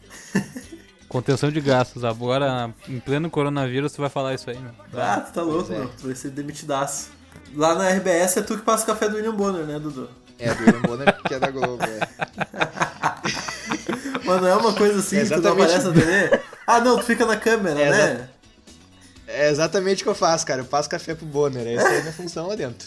[1.09, 2.05] Contenção de gastos.
[2.05, 4.73] Agora, em pleno coronavírus, tu vai falar isso aí, meu.
[5.01, 5.79] Ah, tu tá louco, é.
[5.79, 5.88] meu.
[6.01, 7.11] Tu vai ser demitidaço.
[7.55, 10.09] Lá na RBS é tu que passa o café do William Bonner, né, Dudu?
[10.38, 12.01] É, do William Bonner, que é da Globo, é.
[14.25, 16.40] Mas não é uma coisa assim É que tu não aparece na TV?
[16.66, 18.29] Ah, não, tu fica na câmera, É, né?
[19.37, 20.61] É exatamente o que eu faço, cara.
[20.62, 22.87] Eu passo café pro Bonner, essa é a minha função lá dentro.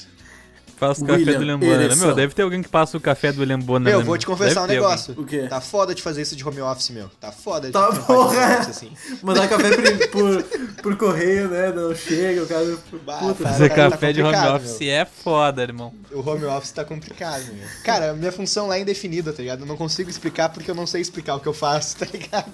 [0.80, 1.98] Passa o café William do William Bonner.
[1.98, 3.92] Meu, deve ter alguém que passa o café do William Bonner.
[3.92, 5.14] Meu, né, vou te confessar um Deve ter negócio.
[5.18, 5.46] O quê?
[5.50, 7.10] Tá foda de fazer isso de home office, meu.
[7.20, 8.30] Tá foda de Tá porra.
[8.30, 8.92] home office, assim.
[9.22, 10.44] Mandar café por, por,
[10.82, 11.74] por correio, né?
[11.74, 12.78] Não chega, o cara.
[13.06, 14.90] Bah, Puta, tá- Fazer tá café de home office meu.
[14.92, 15.94] é foda, irmão.
[16.14, 17.68] O home office tá complicado, meu.
[17.84, 19.60] Cara, minha função lá é indefinida, tá ligado?
[19.64, 22.54] Eu não consigo explicar porque eu não sei explicar o que eu faço, tá ligado?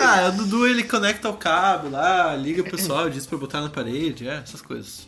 [0.00, 3.68] Ah, o Dudu ele conecta o cabo lá, liga pro pessoal, diz pra botar na
[3.68, 5.06] parede, é, essas coisas.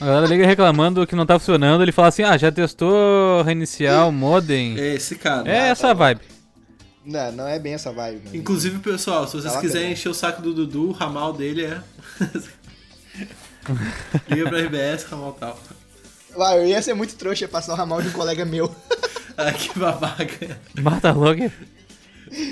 [0.00, 4.08] A galera liga reclamando que não tá funcionando, ele fala assim, ah, já testou reiniciar
[4.08, 4.78] o modem?
[4.78, 5.48] É esse cara.
[5.48, 6.20] É essa a vibe.
[7.04, 8.22] Não, não é bem essa vibe.
[8.24, 8.34] Mas...
[8.34, 11.80] Inclusive, pessoal, se vocês Tá quiserem encher o saco do Dudu, o ramal dele é.
[14.28, 15.58] Liga pra RBS, ramal tal.
[16.36, 18.74] Vai, eu ia ser muito trouxa passar o ramal de um colega meu.
[19.36, 20.60] Ah, que babaca.
[20.80, 21.50] Mata logo.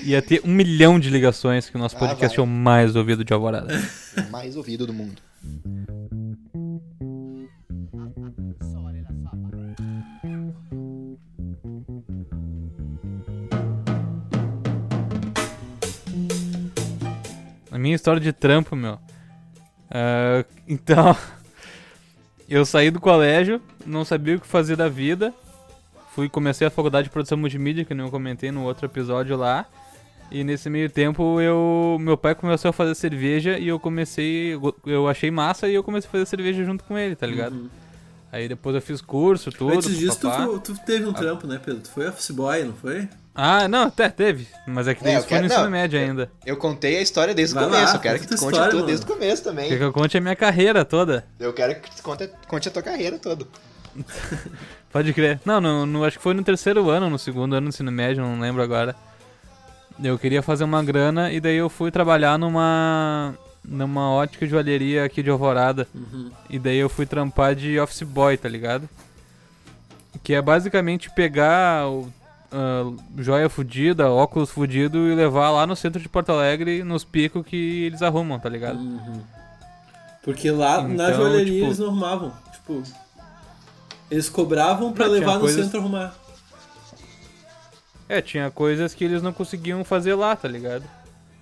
[0.05, 3.25] Ia ter um milhão de ligações que o nosso Ah, podcast é o mais ouvido
[3.25, 3.73] de Alvorada.
[4.31, 5.21] Mais ouvido do mundo.
[17.71, 18.99] A minha história de trampo, meu.
[19.91, 21.17] Ah, então,
[22.49, 25.33] eu saí do colégio, não sabia o que fazer da vida.
[26.15, 29.67] Fui comecei a faculdade de produção multimídia, que nem eu comentei no outro episódio lá.
[30.31, 35.07] E nesse meio tempo eu meu pai começou a fazer cerveja e eu comecei eu
[35.07, 37.71] achei massa e eu comecei a fazer cerveja junto com ele, tá ligado?
[38.33, 39.75] Aí depois eu fiz curso, tudo.
[39.75, 41.83] Antes disso, tu, tu teve um trampo, né, Pedro?
[41.83, 43.07] Tu foi office boy, não foi?
[43.35, 45.99] Ah, não, até teve, mas é que É, eu isso foi no ensino não, médio
[45.99, 46.31] ainda.
[46.47, 47.87] Eu contei a história desde Vai o começo.
[47.93, 48.87] lá, eu quero que tu conte história, tudo mano.
[48.87, 49.69] desde o começo Quer também.
[49.79, 51.27] que eu conte a minha carreira toda?
[51.39, 53.47] Eu quero que tu conte, conte a tua carreira toda.
[54.93, 55.41] Pode crer.
[55.45, 58.23] Não, no, no- acho que foi no terceiro ano, no segundo ano do ensino médio,
[58.23, 58.95] não lembro agora.
[60.03, 65.05] Eu queria fazer uma grana e daí eu fui trabalhar numa numa ótica de joalheria
[65.05, 65.87] aqui de Alvorada.
[66.51, 68.89] E daí eu fui trampar de office boy, tá ligado?
[70.23, 72.09] Que é basicamente pegar o,
[72.51, 77.47] ah, joia fudida, óculos fudido e levar lá no centro de Porto Alegre nos picos
[77.47, 78.79] que eles arrumam, tá ligado?
[80.25, 82.33] Porque lá na Então, joalheria tipo- eles não arrumavam.
[82.53, 82.83] Tipo,
[84.13, 86.15] eles cobravam pra Não, tinha levar no coisas- centro arrumar.
[88.09, 90.85] É, tinha coisas que eles não conseguiam fazer lá, tá ligado?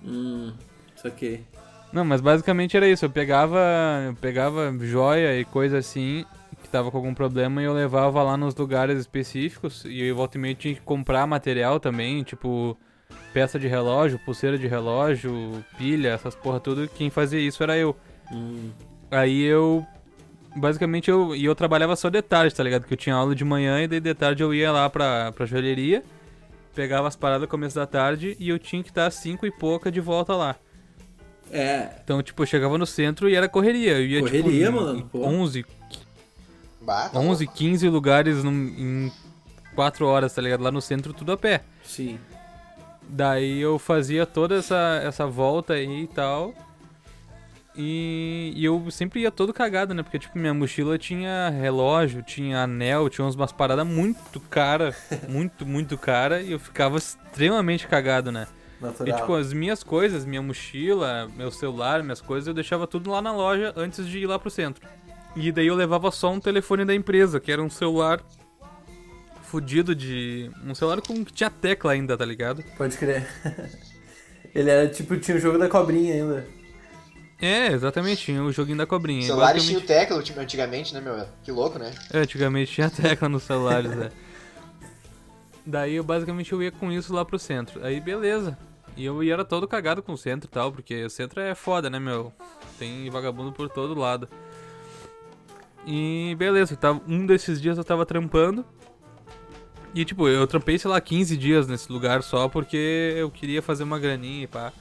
[0.03, 0.53] Hum,
[0.95, 1.43] saquei.
[1.91, 3.03] Não, mas basicamente era isso.
[3.03, 3.59] Eu pegava,
[4.07, 6.25] eu pegava joia e coisa assim
[6.63, 10.37] que tava com algum problema e eu levava lá nos lugares específicos e eu volta
[10.37, 12.77] e meia tinha que comprar material também, tipo
[13.33, 16.87] peça de relógio, pulseira de relógio, pilha, essas porra tudo.
[16.87, 17.95] Quem fazia isso era eu.
[18.31, 18.69] Hum,
[19.09, 19.85] Aí eu
[20.55, 22.85] basicamente eu e eu trabalhava só de tarde, tá ligado?
[22.85, 25.45] Que eu tinha aula de manhã e daí de tarde eu ia lá pra, pra
[25.45, 26.03] joalheria,
[26.75, 29.51] pegava as paradas no começo da tarde e eu tinha que estar às 5 e
[29.51, 30.55] pouca de volta lá.
[31.51, 33.97] É, Então, tipo, eu chegava no centro e era correria.
[33.97, 35.25] Eu ia, Correria, tipo, mano, em pô.
[35.25, 35.65] 11,
[36.81, 37.57] Bah, tá 11 louco.
[37.57, 39.11] 15 lugares num- em
[39.75, 40.63] 4 horas, tá ligado?
[40.63, 41.61] Lá no centro, tudo a pé.
[41.83, 42.17] sim.
[43.13, 46.53] Daí eu fazia toda essa, essa volta aí e tal.
[47.75, 50.03] E, e eu sempre ia todo cagado, né?
[50.03, 54.93] Porque, tipo, minha mochila tinha relógio, tinha anel, tinha umas paradas muito cara,
[55.29, 56.41] muito, muito cara.
[56.41, 58.47] E eu ficava extremamente cagado, né?
[58.79, 59.19] E, Natural.
[59.19, 63.31] tipo, as minhas coisas, minha mochila, meu celular, minhas coisas, eu deixava tudo lá na
[63.31, 64.85] loja antes de ir lá pro centro.
[65.35, 68.21] E daí eu levava só um telefone da empresa, que era um celular
[69.43, 70.51] fudido de...
[70.65, 72.63] Um celular com que tinha tecla ainda, tá ligado?
[72.77, 73.25] Pode crer.
[74.53, 76.60] Ele era tipo, tinha o jogo da cobrinha ainda.
[77.41, 79.23] É, exatamente, tinha o joguinho da cobrinha.
[79.23, 81.25] Celulares tinham Basicamente- tecla antigamente, né, meu?
[81.43, 81.91] Que louco, né?
[82.13, 84.11] É, antigamente tinha tecla nos celulares, é.
[85.65, 87.83] Daí eu basicamente eu ia com isso lá pro centro.
[87.83, 88.57] Aí beleza.
[88.95, 91.89] E eu era todo cagado com o centro e tal, porque o centro é foda,
[91.89, 92.31] né, meu?
[92.77, 94.27] Tem vagabundo por todo lado.
[95.85, 98.65] E beleza, tava, um desses dias eu tava trampando.
[99.93, 103.83] E tipo, eu trampei, sei lá, 15 dias nesse lugar só porque eu queria fazer
[103.83, 104.71] uma graninha e pá.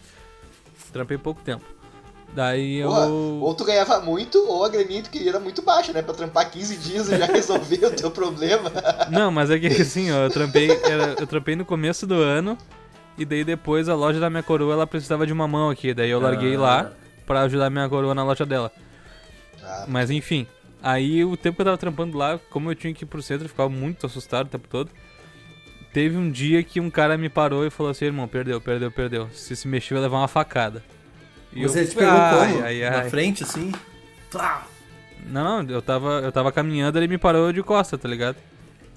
[0.92, 1.64] Trampei pouco tempo.
[2.34, 2.88] Daí eu.
[2.88, 6.00] Porra, ou tu ganhava muito, ou a graninha que tu queria era muito baixa, né?
[6.00, 8.70] Pra trampar 15 dias e já resolver o teu problema.
[9.10, 10.70] Não, mas é que assim, ó, eu trampei,
[11.18, 12.56] eu trampei no começo do ano
[13.18, 16.10] e daí depois a loja da minha coroa ela precisava de uma mão aqui, daí
[16.10, 16.60] eu larguei Ah.
[16.60, 16.92] lá
[17.26, 18.70] pra ajudar minha coroa na loja dela.
[19.62, 20.46] Ah, Mas enfim,
[20.80, 23.46] aí o tempo que eu tava trampando lá, como eu tinha que ir pro centro,
[23.46, 24.88] eu ficava muito assustado o tempo todo.
[25.92, 29.28] Teve um dia que um cara me parou e falou assim, irmão, perdeu, perdeu, perdeu.
[29.32, 30.80] Se se mexer vai levar uma facada.
[31.52, 32.64] E Você eu, te pegou ai, como?
[32.64, 33.10] ai, Na ai.
[33.10, 33.72] frente, assim?
[34.30, 34.66] Tá.
[35.26, 38.36] Não, não, eu tava, eu tava caminhando, ele me parou de costa, tá ligado?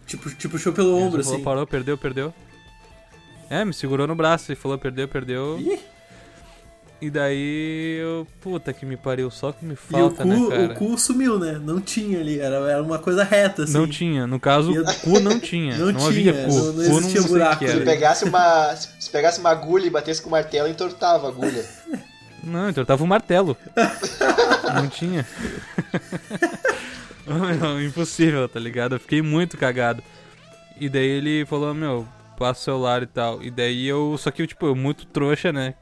[0.08, 1.44] Tipo, te puxou pelo Ele ombro, falou, assim.
[1.44, 2.34] parou, perdeu, perdeu.
[3.50, 5.58] É, me segurou no braço e falou, perdeu, perdeu.
[5.60, 5.80] Ih,
[7.02, 8.26] E daí eu.
[8.40, 10.64] Puta que me pariu, só que me e o falta, cu, né, cara?
[10.64, 11.60] o cu sumiu, né?
[11.62, 13.74] Não tinha ali, era, era uma coisa reta, assim.
[13.74, 15.76] Não tinha, no caso, o cu não tinha.
[15.78, 16.54] Não Não, havia tinha, cu.
[16.54, 18.76] não- não cu existia não sei o buraco que se pegasse uma.
[18.76, 21.66] Se pegasse uma agulha e batesse com o martelo, entortava a agulha.
[22.44, 23.56] Não, então tava um martelo.
[24.76, 25.26] não tinha.
[27.26, 28.96] Não, impossível, tá ligado?
[28.96, 30.04] Eu fiquei muito cagado.
[30.78, 32.06] E daí ele falou, meu,
[32.38, 33.42] passa o celular e tal.
[33.42, 34.18] E daí eu.
[34.18, 35.76] Só que eu, tipo, eu muito trouxa, né?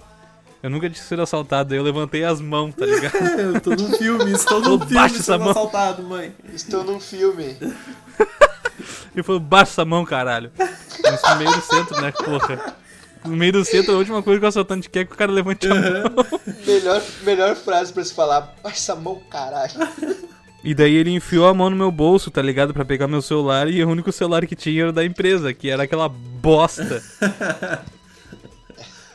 [0.62, 3.16] Eu nunca tinha sido assaltado, aí eu levantei as mãos, tá ligado?
[3.40, 5.50] eu tô num filme, estou num Baixa filme essa mão.
[5.50, 6.36] assaltado, mãe.
[6.54, 7.58] Estou num filme.
[9.14, 10.52] Ele falou, baixa essa mão, caralho.
[10.60, 12.76] Isso no meio do centro, né, porra?
[13.24, 15.32] No meio do centro, a última coisa que o assaltante quer é que o cara
[15.32, 16.26] levante a mão.
[16.66, 18.56] melhor, melhor frase pra se falar.
[18.64, 19.74] Baixa essa mão, caralho.
[20.64, 22.74] E daí ele enfiou a mão no meu bolso, tá ligado?
[22.74, 25.70] Pra pegar meu celular e o único celular que tinha era o da empresa, que
[25.70, 27.02] era aquela bosta.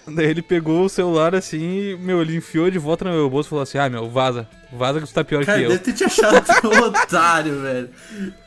[0.08, 1.58] daí ele pegou o celular assim
[1.92, 4.48] e, meu, ele enfiou de volta no meu bolso e falou assim: Ah, meu, vaza.
[4.72, 5.68] Vaza que tu tá pior Cara, que eu.
[5.70, 7.88] deve ter te achado um otário, velho.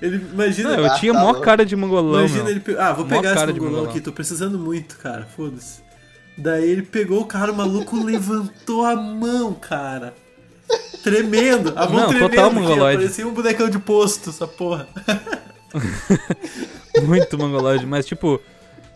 [0.01, 1.41] Ele, imagina, Não, eu Ah, tinha tá mó louco.
[1.41, 2.51] cara de mangolão, imagina meu.
[2.51, 2.59] ele...
[2.59, 3.89] pe- Ah, vou Mó pegar esse mongolão mongolão.
[3.89, 5.81] aqui, tô precisando muito, cara, foda-se.
[6.37, 10.13] Daí ele pegou o cara, o maluco levantou a mão, cara.
[11.03, 12.29] Tremendo, a mão Não, tremendo.
[12.29, 13.01] total mongoloide.
[13.01, 14.87] Parecia um bonecão de posto, essa porra.
[17.03, 18.39] Muito mongoloide, mas tipo.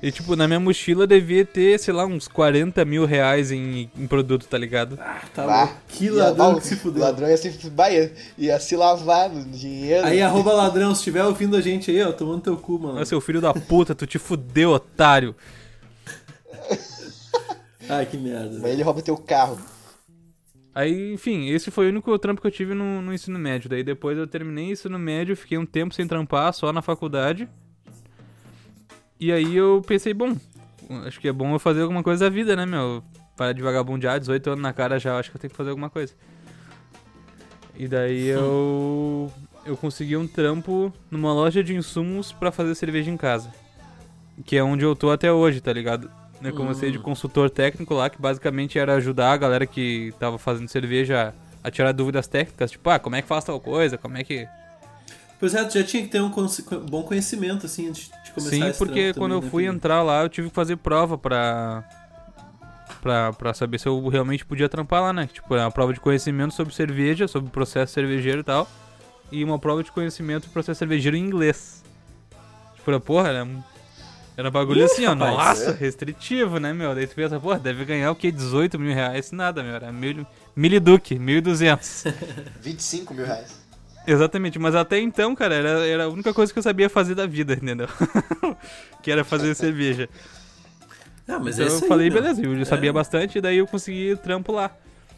[0.04, 4.06] E tipo, na minha mochila devia ter, sei lá, uns 40 mil reais em, em
[4.06, 4.98] produto, tá ligado?
[5.34, 5.64] Tá Vá.
[5.64, 5.78] louco.
[5.88, 7.02] Que Ia- ladrão ó, que se fudeu.
[7.02, 10.06] Ladrão ia se, vai, ia se lavar no dinheiro.
[10.06, 13.00] Aí, arroba ladrão, se estiver ouvindo a gente aí, ó, tomando teu cu, mano.
[13.00, 15.34] Ô, seu filho da puta, tu te fudeu, otário.
[17.88, 18.60] Ai, que merda.
[18.62, 19.58] Mas ele rouba teu carro.
[20.76, 23.70] Aí, enfim, esse foi o único trampo que eu tive no, no ensino médio.
[23.70, 27.48] Daí depois eu terminei o ensino médio, fiquei um tempo sem trampar, só na faculdade.
[29.24, 30.36] E aí eu pensei, bom,
[31.08, 33.02] acho que é bom eu fazer alguma coisa da vida, né, meu?
[33.38, 35.90] Parar de vagabundear, 18 anos na cara já, acho que eu tenho que fazer alguma
[35.90, 36.14] coisa.
[37.74, 39.32] E daí eu
[39.66, 43.50] eu consegui um trampo numa loja de insumos pra fazer cerveja em casa.
[44.46, 46.12] Que é onde eu tô até hoje, tá ligado?
[46.44, 50.68] Eu comecei de consultor técnico lá, que basicamente era ajudar a galera que tava fazendo
[50.68, 51.34] cerveja
[51.64, 54.46] a tirar dúvidas técnicas, tipo, ah, como é que faz tal coisa, como é que...
[55.40, 56.30] Pois é, tu já tinha que ter um
[56.90, 59.76] bom conhecimento, assim, antes de começar Sim, esse porque quando também, eu né, fui Pedro?
[59.78, 61.84] entrar lá, eu tive que fazer prova pra...
[63.02, 65.28] Pra, pra saber se eu realmente podia trampar lá, né?
[65.32, 68.70] Tipo, uma prova de conhecimento sobre cerveja, sobre o processo cervejeiro e tal.
[69.30, 71.84] E uma prova de conhecimento do processo cervejeiro em inglês.
[72.78, 73.62] Tipo, porra, era, um-
[74.38, 75.10] era bagulho assim, ó.
[75.16, 75.74] rapaz, Nossa, é.
[75.74, 76.96] restritivo, né, meu?
[76.96, 78.32] Daí tu pensa, porra, deve ganhar o quê?
[78.32, 79.34] 18 mil reais?
[79.34, 79.76] Nada, meu.
[79.76, 82.14] Era mil, miliduque, 1.200.
[82.62, 83.63] 25 mil reais.
[84.06, 87.26] Exatamente, mas até então, cara, era, era a única coisa que eu sabia fazer da
[87.26, 87.88] vida, entendeu?
[89.02, 90.10] que era fazer cerveja.
[91.28, 92.22] Ah, mas então é eu aí, falei, meu.
[92.22, 92.66] beleza, eu já É.
[92.66, 94.72] sabia bastante, e daí eu consegui trampo lá.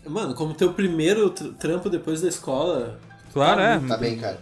[0.06, 3.00] Mano, como teu primeiro tr- trampo depois da escola...
[3.34, 3.80] Claro, tá é.
[3.88, 4.40] Tá bem, cara.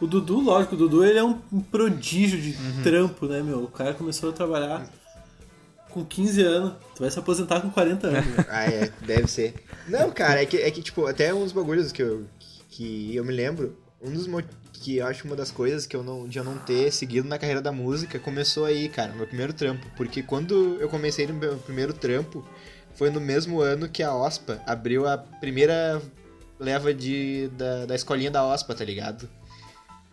[0.00, 1.34] O Dudu, lógico, o Dudu ele é um
[1.70, 2.82] prodígio de Uhum.
[2.82, 3.62] trampo, né, meu?
[3.64, 4.86] O cara começou a trabalhar
[5.90, 6.72] com 15 anos.
[6.96, 8.46] Tu vai se aposentar com 40 anos, velho.
[8.50, 9.54] Ah, é, deve ser.
[9.86, 12.24] Não, cara, é que, é que tipo, até uns bagulhos que eu,
[12.74, 14.26] que eu me lembro, um dos
[14.72, 17.38] que eu acho uma das coisas que eu não, de eu não ter seguido na
[17.38, 19.86] carreira da música começou aí, cara, no meu primeiro trampo.
[19.96, 22.44] Porque quando eu comecei no meu primeiro trampo,
[22.94, 26.02] foi no mesmo ano que a OSPA abriu a primeira
[26.58, 29.28] leva de, da, da escolinha da OSPA, tá ligado?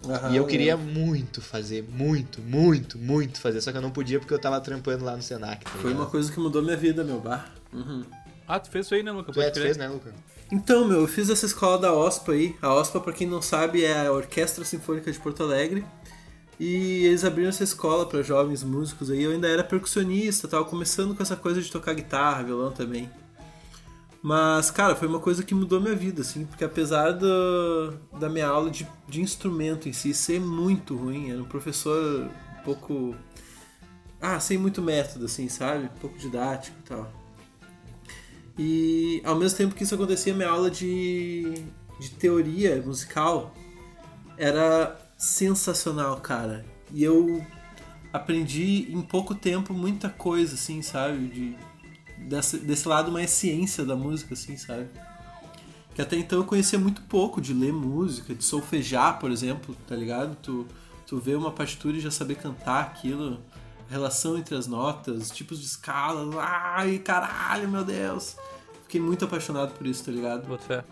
[0.07, 0.75] Aham, e eu queria é.
[0.75, 5.03] muito fazer, muito, muito, muito fazer, só que eu não podia porque eu tava trampando
[5.03, 7.51] lá no Senac, tá Foi uma coisa que mudou minha vida, meu bar.
[7.73, 8.03] Uhum.
[8.47, 9.31] Ah, tu fez isso aí, né, Luca?
[9.31, 10.11] Tu, é, tu fez, né, Luca?
[10.51, 12.55] Então, meu, eu fiz essa escola da OSPA aí.
[12.61, 15.85] A OSPA, pra quem não sabe, é a Orquestra Sinfônica de Porto Alegre.
[16.59, 19.23] E eles abriram essa escola pra jovens músicos aí.
[19.23, 23.09] Eu ainda era percussionista, tava começando com essa coisa de tocar guitarra, violão também.
[24.21, 28.47] Mas, cara, foi uma coisa que mudou minha vida, assim, porque apesar do, da minha
[28.47, 33.15] aula de, de instrumento em si ser muito ruim, era um professor um pouco.
[34.21, 35.85] Ah, sem muito método, assim, sabe?
[35.85, 37.20] Um pouco didático e tal.
[38.63, 41.51] E ao mesmo tempo que isso acontecia, minha aula de,
[41.99, 43.55] de teoria musical
[44.37, 46.63] era sensacional, cara.
[46.93, 47.43] E eu
[48.13, 51.27] aprendi em pouco tempo muita coisa, assim, sabe?
[51.27, 51.57] De,
[52.19, 54.89] desse, desse lado mais ciência da música, assim, sabe?
[55.95, 59.95] Que até então eu conhecia muito pouco de ler música, de solfejar, por exemplo, tá
[59.95, 60.35] ligado?
[60.35, 60.67] Tu,
[61.07, 63.41] tu vê uma partitura e já saber cantar aquilo,
[63.91, 68.37] relação entre as notas, tipos de escalas, ai caralho, meu Deus!
[68.83, 70.57] Fiquei muito apaixonado por isso, tá ligado?
[70.59, 70.83] Fé.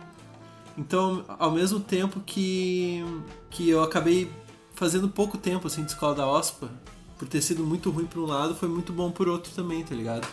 [0.78, 3.04] Então, ao mesmo tempo que,
[3.50, 4.32] que eu acabei
[4.76, 6.70] fazendo pouco tempo assim de escola da OSPA,
[7.18, 9.94] por ter sido muito ruim por um lado, foi muito bom por outro também, tá
[9.94, 10.28] ligado?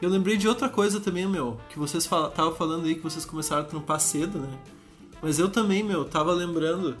[0.00, 3.62] Eu lembrei de outra coisa também, meu, que vocês estavam falando aí que vocês começaram
[3.62, 4.58] a trampar cedo, né?
[5.20, 6.96] Mas eu também, meu, tava lembrando,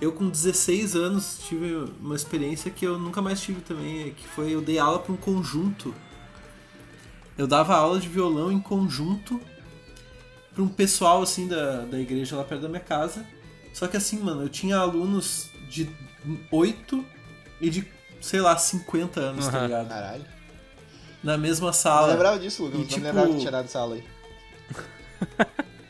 [0.00, 4.50] eu com 16 anos tive uma experiência que eu nunca mais tive também, que foi
[4.54, 5.94] eu dei aula para um conjunto.
[7.36, 9.40] Eu dava aula de violão em conjunto
[10.54, 13.24] para um pessoal assim da, da igreja lá perto da minha casa.
[13.72, 15.88] Só que assim, mano, eu tinha alunos de
[16.50, 17.04] 8
[17.60, 17.86] e de,
[18.20, 19.66] sei lá, 50 anos, tá Aham.
[19.66, 19.88] ligado?
[19.88, 20.24] Caralho.
[21.22, 22.08] na mesma sala.
[22.12, 22.78] lembrava disso, Lucas.
[22.78, 24.04] E, não tipo- me lembrava que tinha dado aula aí.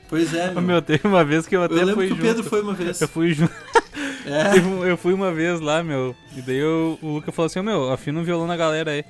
[0.09, 0.61] Pois é, meu.
[0.63, 2.27] Meu, teve uma vez que eu até eu lembro fui que o junto.
[2.27, 3.01] Pedro foi uma vez.
[3.01, 3.53] Eu fui junto.
[4.27, 4.61] É.
[4.61, 6.15] Um- eu fui uma vez lá, meu.
[6.37, 9.05] E daí eu- o Luca falou assim: "Ô, Meu, afina um violão na galera aí.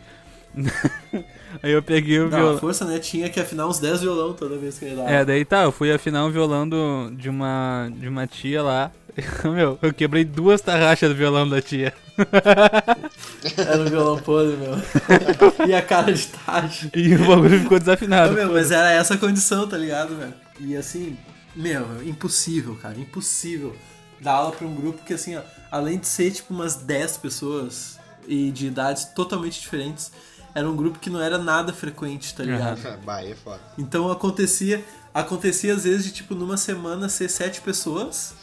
[1.62, 2.58] aí eu peguei o Não, a violão.
[2.58, 2.98] força, né?
[2.98, 5.10] Tinha que afinar uns 10 violão toda vez que ele dava.
[5.10, 8.90] É, daí tá, eu fui afinar um violão do, de, uma, de uma tia lá.
[9.44, 11.92] meu, eu quebrei duas tarraxas do violão da tia.
[13.56, 15.66] Era um violão podre, meu.
[15.68, 16.90] e a cara de taxa.
[16.94, 18.32] E o bagulho ficou Não, desafinado.
[18.34, 20.34] meu, mas era essa a condição, tá ligado, velho?
[20.60, 21.16] E assim,
[21.56, 23.74] meu, impossível, cara, impossível
[24.20, 27.98] dar aula pra um grupo que, assim, ó, além de ser tipo umas 10 pessoas
[28.26, 30.12] e de idades totalmente diferentes,
[30.54, 32.80] era um grupo que não era nada frequente, tá ligado?
[33.04, 33.60] bah, aí é foda.
[33.78, 38.34] Então acontecia, acontecia às vezes de tipo numa semana ser sete pessoas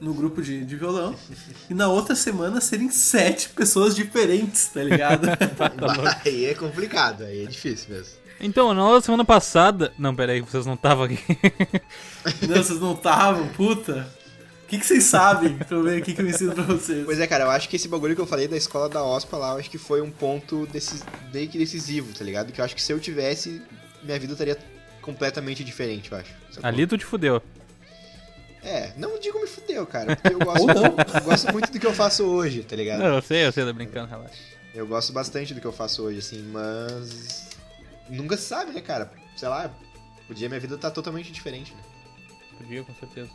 [0.00, 1.14] no grupo de, de violão
[1.68, 5.26] e na outra semana serem sete pessoas diferentes, tá ligado?
[5.58, 8.14] Bah, aí é complicado, aí é difícil mesmo.
[8.40, 9.92] Então, na aula da semana passada.
[9.98, 11.18] Não, pera aí, vocês não estavam aqui.
[12.46, 14.08] Não, vocês não estavam, puta.
[14.68, 17.02] O que, que vocês sabem pra eu ver o que, que eu ensino pra vocês?
[17.06, 19.38] Pois é, cara, eu acho que esse bagulho que eu falei da escola da OSPA
[19.38, 21.02] lá, eu acho que foi um ponto decis...
[21.32, 22.52] meio que decisivo, tá ligado?
[22.52, 23.62] Que eu acho que se eu tivesse,
[24.02, 24.58] minha vida estaria
[25.00, 26.30] completamente diferente, eu acho.
[26.62, 27.42] Ali tu te fudeu.
[28.62, 30.68] É, não digo me fudeu, cara, porque eu gosto,
[31.16, 32.98] eu gosto muito do que eu faço hoje, tá ligado?
[32.98, 34.36] Não, eu sei, eu sei, tô brincando, relaxa.
[34.74, 37.48] Eu gosto bastante do que eu faço hoje, assim, mas.
[38.10, 39.10] Nunca se sabe, né, cara?
[39.34, 39.70] Sei lá,
[40.26, 41.80] podia minha vida estar totalmente diferente, né?
[42.58, 43.30] Podia, com certeza.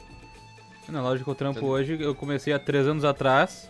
[0.89, 1.73] Na loja que eu trampo Entendeu?
[1.73, 3.69] hoje, eu comecei há três anos atrás.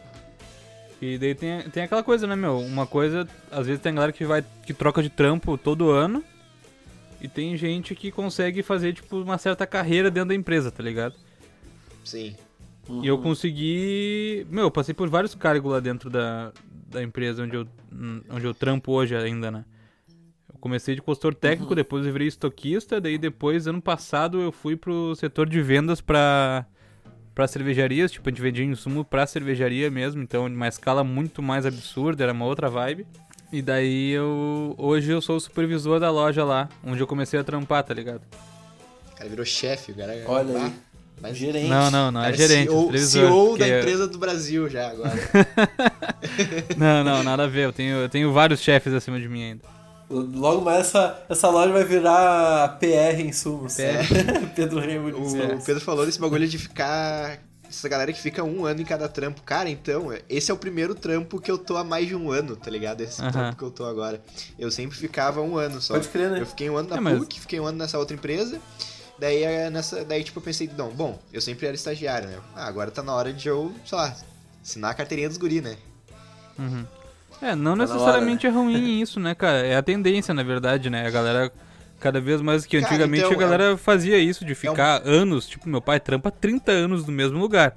[1.01, 2.59] E daí tem, tem aquela coisa, né, meu?
[2.59, 6.23] Uma coisa, às vezes tem galera que vai que troca de trampo todo ano.
[7.21, 11.15] E tem gente que consegue fazer, tipo, uma certa carreira dentro da empresa, tá ligado?
[12.03, 12.35] Sim.
[13.01, 14.45] E eu consegui.
[14.49, 16.51] Meu, eu passei por vários cargos lá dentro da,
[16.89, 17.67] da empresa onde eu,
[18.29, 19.63] onde eu trampo hoje ainda, né?
[20.53, 24.75] Eu comecei de consultor técnico, depois eu virei estoquista, daí depois, ano passado, eu fui
[24.75, 26.65] pro setor de vendas pra,
[27.33, 31.65] pra cervejarias, tipo, a gente vendia insumo pra cervejaria mesmo, então uma escala muito mais
[31.65, 33.05] absurda, era uma outra vibe.
[33.51, 34.73] E daí eu.
[34.77, 38.21] Hoje eu sou o supervisor da loja lá, onde eu comecei a trampar, tá ligado?
[39.11, 40.23] O cara virou chefe, o cara.
[40.25, 40.73] Olha Ah, aí.
[41.21, 41.67] mas Gerente.
[41.69, 43.27] Não, não, não, é cara, gerente, CEO, supervisor.
[43.29, 45.13] CEO da empresa do Brasil já agora.
[46.77, 49.61] Não, não, nada a ver, eu tenho, eu tenho vários chefes acima de mim ainda.
[50.21, 53.75] Logo mais essa, essa loja vai virar a PR Insumos.
[53.75, 54.05] PR.
[54.55, 57.39] Pedro Remo O, o Pedro falou desse bagulho de ficar.
[57.67, 59.41] Essa galera que fica um ano em cada trampo.
[59.41, 62.55] Cara, então, esse é o primeiro trampo que eu tô há mais de um ano,
[62.55, 63.01] tá ligado?
[63.01, 63.31] Esse Aham.
[63.31, 64.21] trampo que eu tô agora.
[64.59, 65.95] Eu sempre ficava um ano só.
[65.95, 66.39] Pode crer, né?
[66.41, 68.59] Eu fiquei um ano na É, mas- PUC, fiquei um ano nessa outra empresa.
[69.17, 72.37] Daí, é, nessa, daí, tipo, eu pensei, não, bom, eu sempre era estagiário, né?
[72.55, 74.15] Ah, agora tá na hora de eu, sei lá,
[74.63, 75.75] assinar a carteirinha dos guri, né?
[76.59, 76.85] Uhum.
[77.43, 79.65] É, não Tá necessariamente é ruim isso, né, cara?
[79.65, 81.05] É a tendência, na verdade, né?
[81.05, 81.51] A galera,
[81.99, 85.47] cada vez mais que Cara, antigamente então, a galera fazia isso, de ficar anos.
[85.47, 87.75] Tipo, meu pai trampa 30 anos no mesmo lugar.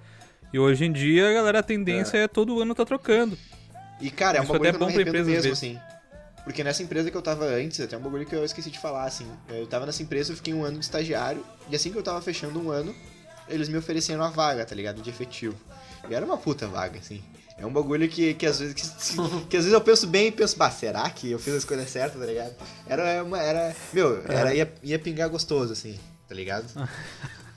[0.52, 3.36] E hoje em dia a galera, a tendência é, todo ano tá trocando.
[4.00, 5.78] E, cara, é um Isso bagulho até que é eu não me mesmo, às assim.
[6.44, 9.04] Porque nessa empresa que eu tava antes, até um bagulho que eu esqueci de falar,
[9.04, 9.26] assim.
[9.48, 12.22] Eu tava nessa empresa, eu fiquei um ano de estagiário, e assim que eu tava
[12.22, 12.94] fechando um ano,
[13.48, 15.02] eles me ofereceram a vaga, tá ligado?
[15.02, 15.56] De efetivo.
[16.08, 17.20] E era uma puta vaga, assim.
[17.58, 19.16] É um bagulho que, que às vezes que,
[19.48, 21.86] que às vezes eu penso bem e penso, bah, será que eu fiz a escolha
[21.86, 22.54] certa, tá ligado?
[22.86, 23.40] Era uma.
[23.40, 23.74] Era.
[23.92, 25.98] Meu, era, ia, ia pingar gostoso, assim,
[26.28, 26.66] tá ligado?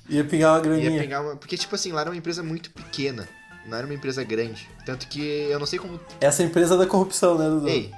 [0.09, 1.01] Ia pingar uma Ia graninha.
[1.03, 1.35] pingar uma.
[1.35, 3.29] Porque, tipo assim, lá era uma empresa muito pequena.
[3.67, 4.67] Não era uma empresa grande.
[4.83, 7.67] Tanto que eu não sei como Essa é empresa da corrupção, né, Dudu?
[7.69, 7.93] Ei,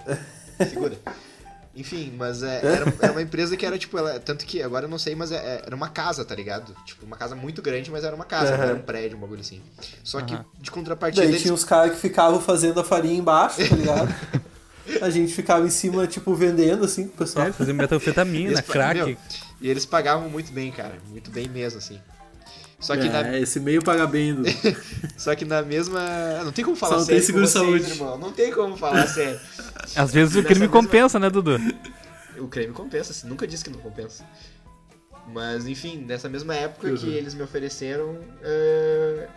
[0.67, 0.97] segura.
[1.75, 4.89] Enfim, mas é, era, era uma empresa que era, tipo, ela, tanto que agora eu
[4.89, 6.75] não sei, mas é- é- era uma casa, tá ligado?
[6.85, 9.39] Tipo, uma casa muito grande, mas era uma casa, não era um prédio, um bagulho
[9.39, 9.61] assim.
[10.03, 13.57] Só que, de contrapartida, Daí eles, tinha os caras que ficavam fazendo a farinha embaixo,
[13.67, 14.13] tá ligado?
[15.01, 17.47] a gente ficava em cima, tipo, vendendo, assim, pro pessoal.
[17.47, 18.95] É, fazer metanfetamina, eles crack.
[18.97, 19.17] meu,
[19.61, 20.95] e eles pagavam muito bem, cara.
[21.09, 22.01] Muito bem mesmo, assim.
[22.81, 24.49] Só que, é, na, esse meio paga bem, Dudu.
[25.15, 26.01] só que na mesma.
[26.43, 28.01] Não tem como falar Só não tem sério com seguro vocês, saúde.
[28.01, 28.17] irmão.
[28.17, 29.39] Não tem como falar sério.
[29.95, 31.57] Às vezes o crime mesma- compensa, né, Dudu?
[32.39, 34.25] O creme compensa, assim, nunca disse que não compensa.
[35.31, 37.11] Mas, enfim, nessa mesma época que Uhum.
[37.11, 39.27] eles me ofereceram, eh,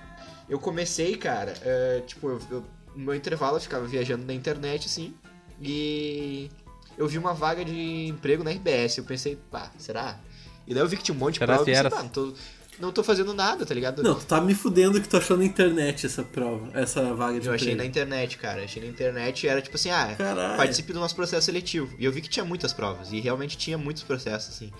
[0.49, 2.65] eu comecei, cara, eh, tipo, eu, eu-
[2.97, 5.13] no meu intervalo eu ficava viajando na internet, assim,
[5.61, 6.51] e
[6.97, 8.99] eu vi uma vaga de emprego na RBS.
[8.99, 10.19] Eu pensei, pá, será?
[10.67, 12.09] E daí eu vi que tinha um monte de Será prova, eu que pensei, não
[12.09, 12.33] tô,
[12.81, 14.03] não tô fazendo nada, tá ligado?
[14.03, 17.47] Não, tu tá me fudendo que tu achou na internet essa prova, essa vaga de
[17.47, 18.64] Eu achei na internet, cara.
[18.64, 20.57] Achei na internet e era tipo assim, ah, Caralho.
[20.57, 21.95] participe do nosso processo seletivo.
[21.99, 23.12] E eu vi que tinha muitas provas.
[23.12, 24.72] E realmente tinha muitos processos, assim.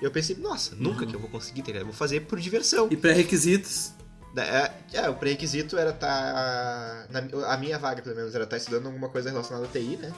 [0.00, 1.06] E eu pensei, nossa, nunca Uhum.
[1.10, 1.82] que eu vou conseguir, tá ligado?
[1.82, 2.88] Eu vou fazer por diversão.
[2.90, 3.92] E pré-requisitos.
[4.36, 7.06] É, é, o pré-requisito era estar.
[7.48, 10.12] a minha vaga, pelo menos, era estar estudando alguma coisa relacionada a TI, né?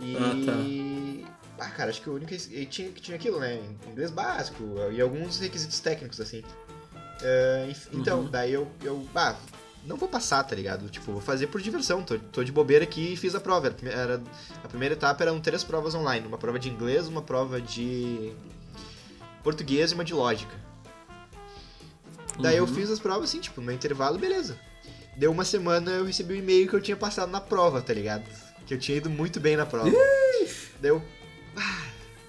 [0.00, 0.16] E.
[0.16, 0.34] Ah,
[1.58, 2.32] Ah, cara, acho que o único.
[2.34, 3.60] E tinha, tinha aquilo, né?
[3.88, 6.42] Inglês básico e alguns requisitos técnicos, assim.
[7.22, 8.30] Ah, enf- então, Uhum.
[8.30, 8.68] daí eu.
[8.82, 9.36] eu ah,
[9.86, 10.88] não vou passar, tá ligado?
[10.88, 12.02] Tipo, vou fazer por diversão.
[12.02, 13.68] Tô, tô de bobeira aqui e fiz a prova.
[13.82, 14.22] Era, era-
[14.64, 18.32] a primeira etapa eram três provas online: uma prova de inglês, uma prova de
[19.42, 20.54] português e uma de lógica.
[22.40, 22.74] Daí eu Uhum.
[22.74, 24.58] fiz as provas assim, tipo, no intervalo, beleza.
[25.16, 28.24] Deu uma semana eu recebi um e-mail que eu tinha passado na prova, tá ligado?
[28.66, 29.88] Que eu tinha ido muito bem na prova.
[30.80, 31.00] Daí eu.
[31.00, 31.13] ah,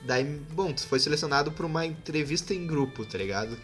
[0.04, 3.58] Daí, bom, tu foi selecionado pra uma entrevista em grupo, tá ligado?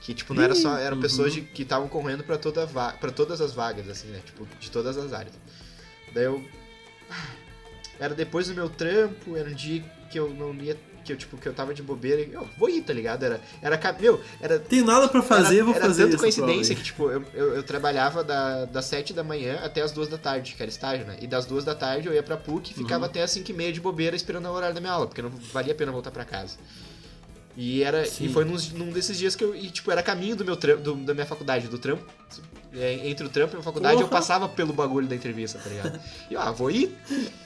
[0.00, 0.76] Que, tipo, não era só.
[0.78, 1.02] Eram Uhum.
[1.02, 4.20] pessoas de- que estavam correndo pra, toda pra todas as vagas, assim, né?
[4.24, 5.34] Tipo, de todas as áreas.
[6.14, 6.44] Daí eu.
[7.10, 7.26] ah,
[8.00, 9.80] Era depois do meu trampo, era um dia
[10.10, 10.76] que eu não ia.
[11.04, 13.24] Que eu, tipo, que eu tava de bobeira e eu vou ir, tá ligado?
[13.24, 13.40] Era.
[13.60, 13.80] Era.
[14.00, 17.10] Meu, era Tenho nada pra fazer, era, vou era fazer tanta essa coincidência que, tipo,
[17.10, 20.62] eu, eu, eu trabalhava da, das 7 da manhã até as 2 da tarde, que
[20.62, 21.16] era estágio, né?
[21.20, 23.10] E das 2 da tarde eu ia pra PUC e ficava Uhum.
[23.10, 25.30] até as 5 e meia de bobeira esperando o horário da minha aula, porque não
[25.30, 26.56] valia a pena voltar pra casa.
[27.56, 28.24] E era Sim.
[28.26, 29.54] e foi nos- num desses dias que eu.
[29.54, 32.04] E, tipo, era caminho do meu trampo, do- da minha faculdade, do trampo.
[32.74, 34.20] É, entre o trampo e a faculdade, eu Porra.
[34.20, 36.00] passava pelo bagulho da entrevista, tá ligado?
[36.30, 36.96] E eu, ah, vou ir.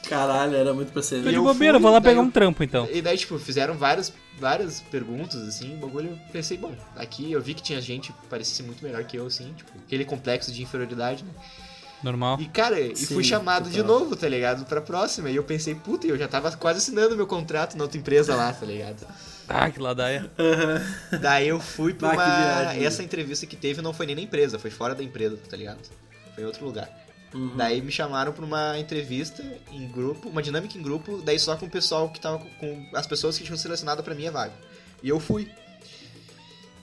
[0.09, 1.23] Caralho, era muito pra ser.
[1.23, 2.89] Tô de eu bobeira, fui, vou lá pegar eu- um trampo então.
[2.93, 7.41] E daí, tipo, fizeram várias, várias perguntas, assim, o bagulho, eu pensei, bom, aqui eu
[7.43, 10.53] vi que tinha gente que parecia ser muito melhor que eu, assim, tipo, aquele complexo
[10.53, 11.31] de inferioridade, né?
[12.03, 12.39] Normal.
[12.41, 14.01] E, cara, e fui chamado de total.
[14.01, 14.65] novo, tá ligado?
[14.67, 15.31] Pra próxima.
[15.31, 18.53] E eu pensei, puta, eu já tava quase assinando meu contrato na outra empresa lá,
[18.53, 19.05] tá ligado?
[19.49, 20.31] Ah, que ladaia.
[21.21, 22.25] Daí eu fui pra Ah, uma...
[22.25, 22.85] viagem.
[22.85, 25.79] Essa entrevista que teve não foi nem na empresa, foi fora da empresa, tá ligado?
[26.35, 26.91] Foi em outro lugar.
[27.35, 27.57] Uhum.
[27.57, 31.67] Daí me chamaram pra uma entrevista em grupo, uma dinâmica em grupo, daí só com
[31.67, 34.55] o pessoal que tava com, com as pessoas que tinham selecionado pra minha vaga.
[35.03, 35.51] E eu fui.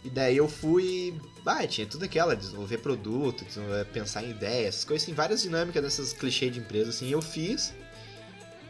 [0.04, 1.14] E daí eu fui.
[1.46, 5.82] Ah, tinha tudo aquela, desenvolver produto, desenvolver- pensar em ideias, essas coisas assim, várias dinâmicas
[5.84, 7.74] dessas clichês de empresa, assim, eu fiz.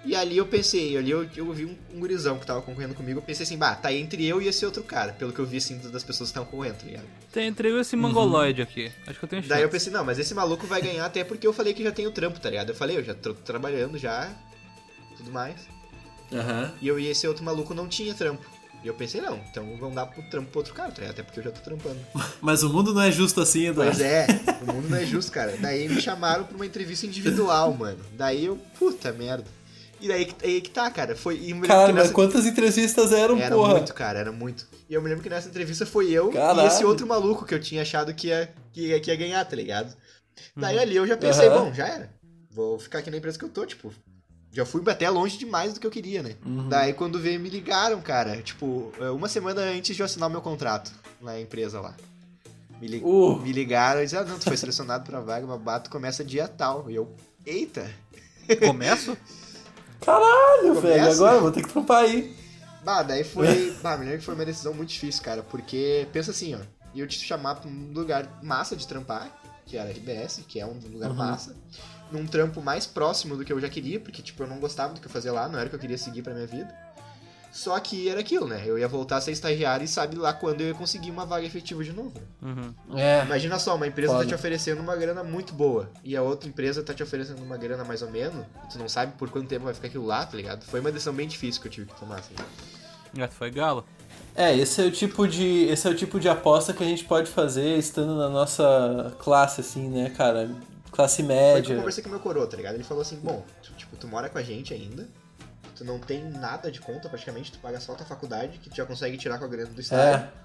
[0.06, 3.20] E ali eu pensei, ali eu, eu vi um, um gurizão que tava concorrendo comigo,
[3.20, 5.58] eu pensei assim, bah, tá entre eu e esse outro cara, pelo que eu vi
[5.58, 7.06] assim das pessoas que estavam concorrendo, tá ligado?
[7.32, 8.92] Tem entre eu e esse mongoloide aqui.
[9.08, 9.50] Acho que eu tenho chance.
[9.50, 11.92] Daí eu pensei, não, mas esse maluco vai ganhar até porque eu falei que já
[11.92, 12.70] tenho trampo, tá ligado?
[12.70, 14.30] Eu falei, eu já tô trabalhando já,
[15.16, 15.56] tudo mais.
[16.34, 16.74] Aham.
[16.82, 18.44] E eu e esse outro maluco não tinha trampo.
[18.84, 21.14] E eu pensei, não, então vamos dar pro trampo pro outro cara, tá ligado?
[21.14, 22.00] Até porque eu já tô trampando.
[22.42, 23.96] Mas o mundo não é justo assim, Eduardo.
[23.96, 24.28] Pois é,
[24.62, 25.56] o mundo não é justo, cara.
[25.58, 28.00] Daí me chamaram pra uma entrevista individual, mano.
[28.18, 29.46] Daí eu, puta merda.
[30.04, 31.16] E daí que- aí que tá, cara.
[31.16, 31.36] Foi.
[31.36, 32.14] E eu me lembro Caralho, que mas nessa...
[32.14, 33.76] quantas entrevistas eram, Era porra?
[33.76, 34.68] muito, cara, era muito.
[34.90, 36.62] E eu me lembro que nessa entrevista foi eu Caralho.
[36.62, 39.46] e esse outro maluco que eu tinha achado que ia, que ia, que ia ganhar,
[39.46, 39.96] tá ligado?
[40.58, 41.66] Daí ali eu já pensei, Aham.
[41.66, 42.10] bom, já era.
[42.52, 43.94] Vou ficar aqui na empresa que eu tô, tipo.
[44.52, 46.36] Já fui até longe demais do que eu queria, né?
[46.46, 46.68] Uhum.
[46.70, 48.40] Daí quando veio, me ligaram, cara.
[48.42, 50.92] Tipo, uma semana antes de eu assinar o meu contrato
[51.22, 51.96] na empresa lá.
[52.80, 53.40] Me, li- Uh.
[53.40, 56.92] me ligaram e disseram, ah, não, tu foi selecionado pra vaga, babato, começa dia tal.
[56.92, 57.90] E eu, eita!
[58.68, 59.18] Começo?
[60.06, 60.82] Caralho, Começa.
[60.82, 61.12] velho.
[61.12, 62.36] Agora eu vou ter que trampar aí.
[62.84, 63.72] Bah, daí foi.
[63.82, 65.42] bah, me lembro que foi uma decisão muito difícil, cara.
[65.44, 66.60] Porque, pensa assim, ó.
[66.96, 69.28] Eu te chamar pra um lugar massa de trampar,
[69.66, 71.16] que era RBS, que é um lugar Uhum.
[71.16, 71.56] massa.
[72.12, 75.00] Num trampo mais próximo do que eu já queria, porque, tipo, eu não gostava do
[75.00, 76.72] que eu fazia lá, não era o que eu queria seguir pra minha vida.
[77.54, 78.64] Só que era aquilo, né?
[78.66, 81.46] Eu ia voltar a ser estagiário e sabe lá quando eu ia conseguir uma vaga
[81.46, 82.20] efetiva de novo.
[82.42, 82.74] Uhum.
[82.98, 83.22] É.
[83.24, 84.24] Imagina só, uma empresa Foda.
[84.24, 87.56] tá te oferecendo uma grana muito boa e a outra empresa tá te oferecendo uma
[87.56, 90.36] grana mais ou menos, tu não sabe por quanto tempo vai ficar aquilo lá, tá
[90.36, 90.66] ligado?
[90.66, 92.34] Foi uma decisão bem difícil que eu tive que tomar, assim.
[93.14, 93.86] Já foi galo.
[94.36, 97.06] É, esse é o tipo de esse é o tipo de aposta que a gente
[97.06, 100.50] pode fazer estando na nossa classe assim, né, cara?
[100.92, 101.76] Classe Foi que eu média.
[101.76, 102.76] conversei com o meu coroa, tá ligado?
[102.76, 105.08] Ele falou assim, bom, tu, tipo, tu mora com a gente ainda,
[105.76, 108.86] tu não tem nada de conta praticamente, tu paga só tua faculdade, que tu já
[108.86, 110.26] consegue tirar com a grana do estágio.
[110.26, 110.44] É.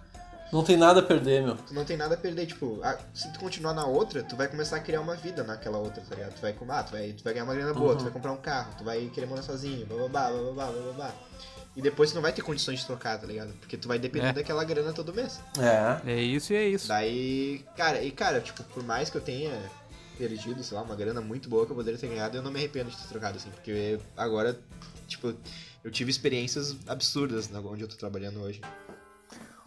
[0.51, 1.57] Não tem nada a perder, meu.
[1.57, 4.49] Tu não tem nada a perder, tipo, ah, se tu continuar na outra, tu vai
[4.49, 6.33] começar a criar uma vida naquela outra, tá ligado?
[6.35, 7.99] Tu vai, com- ah, tu vai, tu vai ganhar uma grana boa, Uhum.
[7.99, 11.13] tu vai comprar um carro, tu vai querer morar sozinho, bababá, bababá, bababá.
[11.77, 13.53] E depois tu não vai ter condições de trocar, tá ligado?
[13.61, 14.33] Porque tu vai depender É.
[14.33, 15.39] daquela grana todo mês.
[15.61, 16.13] É.
[16.13, 16.89] É isso e é isso.
[16.89, 19.53] Daí, cara, e cara, tipo, por mais que eu tenha
[20.19, 22.59] perdido, sei lá, uma grana muito boa que eu poderia ter ganhado, eu não me
[22.59, 24.59] arrependo de ter trocado, assim, porque agora,
[25.07, 25.33] tipo,
[25.85, 28.61] eu tive experiências absurdas na onde eu tô trabalhando hoje.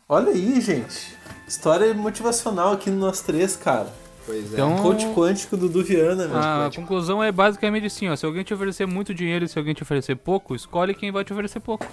[0.08, 1.16] Olha aí, gente.
[1.48, 3.92] História motivacional aqui no nós três, cara.
[4.26, 4.54] Pois é.
[4.56, 6.38] Então- Coach quântico do Du Viana, meu.
[6.38, 6.82] A quântico.
[6.82, 8.16] conclusão é basicamente assim, ó.
[8.16, 11.24] Se alguém te oferecer muito dinheiro e se alguém te oferecer pouco, escolhe quem vai
[11.24, 11.88] te oferecer pouco.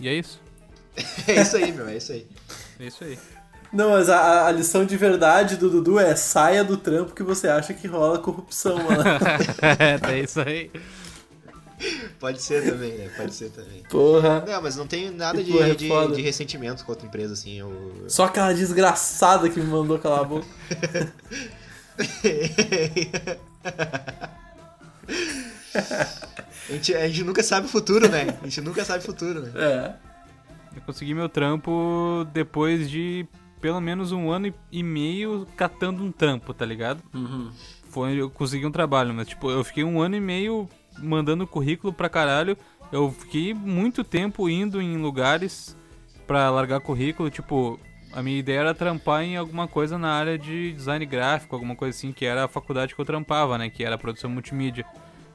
[0.00, 0.40] E é isso.
[1.28, 2.26] é isso aí, meu, é isso aí.
[2.80, 3.18] É isso aí.
[3.72, 7.48] Não, mas a, a lição de verdade do Dudu é saia do trampo que você
[7.48, 9.04] acha que rola corrupção, mano.
[10.10, 10.70] é isso aí.
[12.18, 13.08] Pode ser também, né?
[13.16, 13.82] Pode ser também.
[13.88, 14.44] Porra.
[14.46, 17.60] Não, mas não tenho nada Que porra de, de, de ressentimento com outra empresa, assim.
[17.60, 18.04] Eu...
[18.08, 20.46] Só aquela desgraçada que me mandou calar a boca.
[26.68, 28.36] A gente, a gente nunca sabe o futuro, né?
[28.42, 29.50] A gente nunca sabe o futuro, né?
[29.54, 29.94] É.
[30.76, 33.26] Eu consegui meu trampo depois de
[33.60, 37.02] pelo menos um ano e meio catando um trampo, tá ligado?
[37.14, 37.50] Uhum.
[37.90, 41.92] Foi, eu consegui um trabalho, mas tipo, eu fiquei um ano e meio mandando currículo
[41.92, 42.56] pra caralho.
[42.90, 45.76] Eu fiquei muito tempo indo em lugares
[46.26, 47.78] pra largar currículo, tipo,
[48.12, 51.96] a minha ideia era trampar em alguma coisa na área de design gráfico, alguma coisa
[51.96, 54.84] assim, que era a faculdade que eu trampava, né, que era produção multimídia.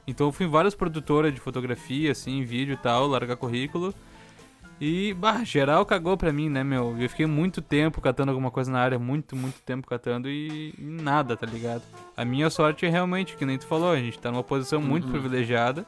[0.06, 3.94] Então eu fui em várias produtoras de fotografia, assim, vídeo e tal, largar currículo.
[4.80, 6.96] E, bah, geral cagou pra mim, né, meu?
[7.00, 10.82] Eu fiquei muito tempo catando alguma coisa na área, muito, muito tempo catando e, e
[10.82, 11.82] nada, tá ligado?
[12.16, 15.06] A minha sorte é realmente, que nem tu falou, a gente tá numa posição muito
[15.08, 15.86] privilegiada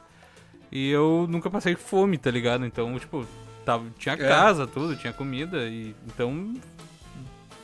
[0.71, 2.65] e eu nunca passei fome, tá ligado?
[2.65, 3.25] Então, tipo,
[3.65, 6.53] tava, tinha casa, tudo, tinha comida e então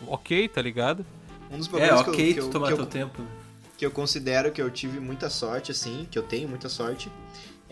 [0.08, 1.06] ok, tá ligado?
[1.50, 3.22] Um dos É, que eu- ok que eu, tu tomar que eu- teu tempo.
[3.78, 7.10] que eu considero que eu tive muita sorte, assim, que eu tenho muita sorte,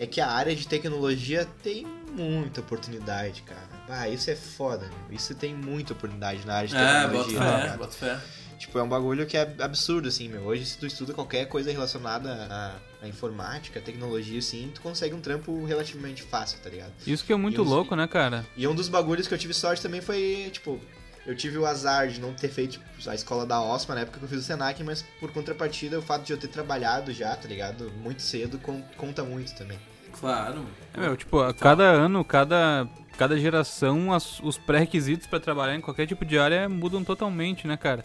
[0.02, 3.62] é que a área de tecnologia tem muita oportunidade, cara.
[3.88, 5.16] Ah, isso é foda, meu.
[5.16, 8.18] Isso tem muita oportunidade na área de É, bota tecnologia, fé, bota fé.
[8.58, 10.42] Tipo, é um bagulho que é absurdo, assim, meu.
[10.42, 15.14] Hoje, se tu estuda qualquer coisa relacionada à, à informática, à tecnologia, assim, tu consegue
[15.14, 16.92] um trampo relativamente fácil, tá ligado?
[17.06, 18.46] Isso que é muito os- louco, né, cara?
[18.56, 20.80] E um dos bagulhos que eu tive sorte também foi, tipo,
[21.26, 24.18] eu tive o azar de não ter feito tipo, a escola da OSMA na época
[24.20, 27.34] que eu fiz o Senac, mas por contrapartida, o fato de eu ter trabalhado já,
[27.34, 27.90] tá ligado?
[28.00, 29.78] Muito cedo, con- conta muito também.
[30.22, 30.64] Claro.
[30.94, 35.80] É, meu, tipo, a cada ano, cada, cada geração, as- os pré-requisitos pra trabalhar em
[35.80, 38.04] qualquer tipo de área mudam totalmente, né, cara?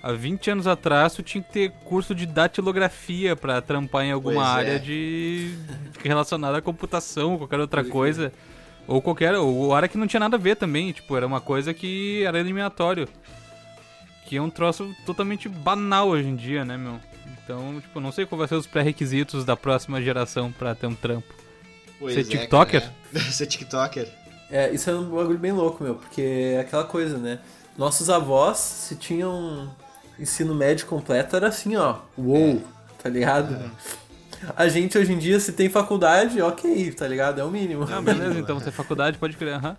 [0.00, 4.36] Há 20 anos atrás, tu tinha que ter curso de datilografia pra trampar em alguma
[4.44, 4.50] Pois é.
[4.70, 5.52] área de
[6.04, 8.32] relacionada à computação, qualquer outra coisa.
[8.86, 11.74] Ou qualquer, ou área que não tinha nada a ver também, tipo, era uma coisa
[11.74, 13.06] que era eliminatório.
[14.26, 17.00] Que é um troço totalmente banal hoje em dia, né, meu?
[17.44, 20.94] Então, tipo, não sei qual vai ser os pré-requisitos da próxima geração pra ter um
[20.94, 21.34] trampo.
[21.98, 22.80] Pois Ser é, tiktoker?
[22.82, 23.18] cara, é.
[23.30, 24.08] Ser tiktoker.
[24.50, 26.22] É, isso é um bagulho bem louco, meu, porque
[26.56, 27.38] é aquela coisa, né?
[27.76, 29.70] Nossos avós, se tinham
[30.18, 31.96] ensino médio completo, era assim, ó.
[32.16, 32.62] Uou,
[33.02, 33.70] tá ligado?
[34.56, 37.40] A gente hoje em dia, se tem faculdade, ok, tá ligado?
[37.40, 37.86] É o mínimo.
[37.90, 39.76] Ah, beleza, então você é faculdade, pode crer, aham.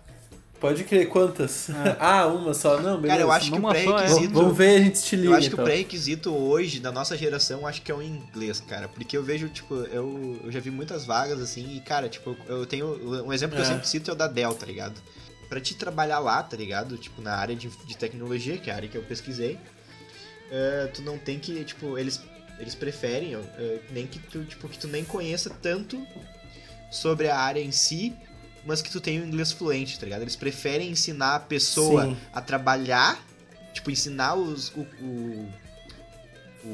[0.60, 1.68] Pode crer, quantas?
[1.98, 3.08] ah, uma só, não, beleza.
[3.08, 3.82] Cara, eu acho que o só, é.
[3.82, 4.34] pré-requisito.
[4.34, 5.64] Vamos ver, a gente te liga, Eu acho que então.
[5.64, 8.86] o pré-requisito hoje, da nossa geração, eu acho que é o inglês, cara.
[8.88, 12.66] Porque eu vejo, tipo, eu, eu já vi muitas vagas, assim, e, cara, tipo, eu
[12.66, 12.86] tenho.
[13.24, 13.68] Um exemplo que eu É.
[13.68, 15.00] sempre cito é o da Dell, tá ligado?
[15.48, 16.98] Pra te trabalhar lá, tá ligado?
[16.98, 19.58] Tipo, na área de, de tecnologia, que é a área que eu pesquisei,
[20.50, 22.20] eh, tu não tem que, tipo, eles,
[22.58, 26.00] eles preferem, eh, nem que tu, tipo, que tu nem conheça tanto
[26.90, 28.14] sobre a área em si,
[28.66, 30.22] mas que tu tenha o inglês fluente, tá ligado?
[30.22, 32.16] Eles preferem ensinar a pessoa Sim.
[32.32, 33.18] a trabalhar,
[33.72, 35.48] tipo, ensinar os, o, o,
[36.64, 36.68] o,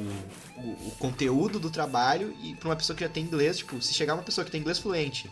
[0.59, 4.15] o- conteúdo do trabalho e pra uma pessoa que já tem inglês, tipo, se chegar
[4.15, 5.31] uma pessoa que tem inglês fluente,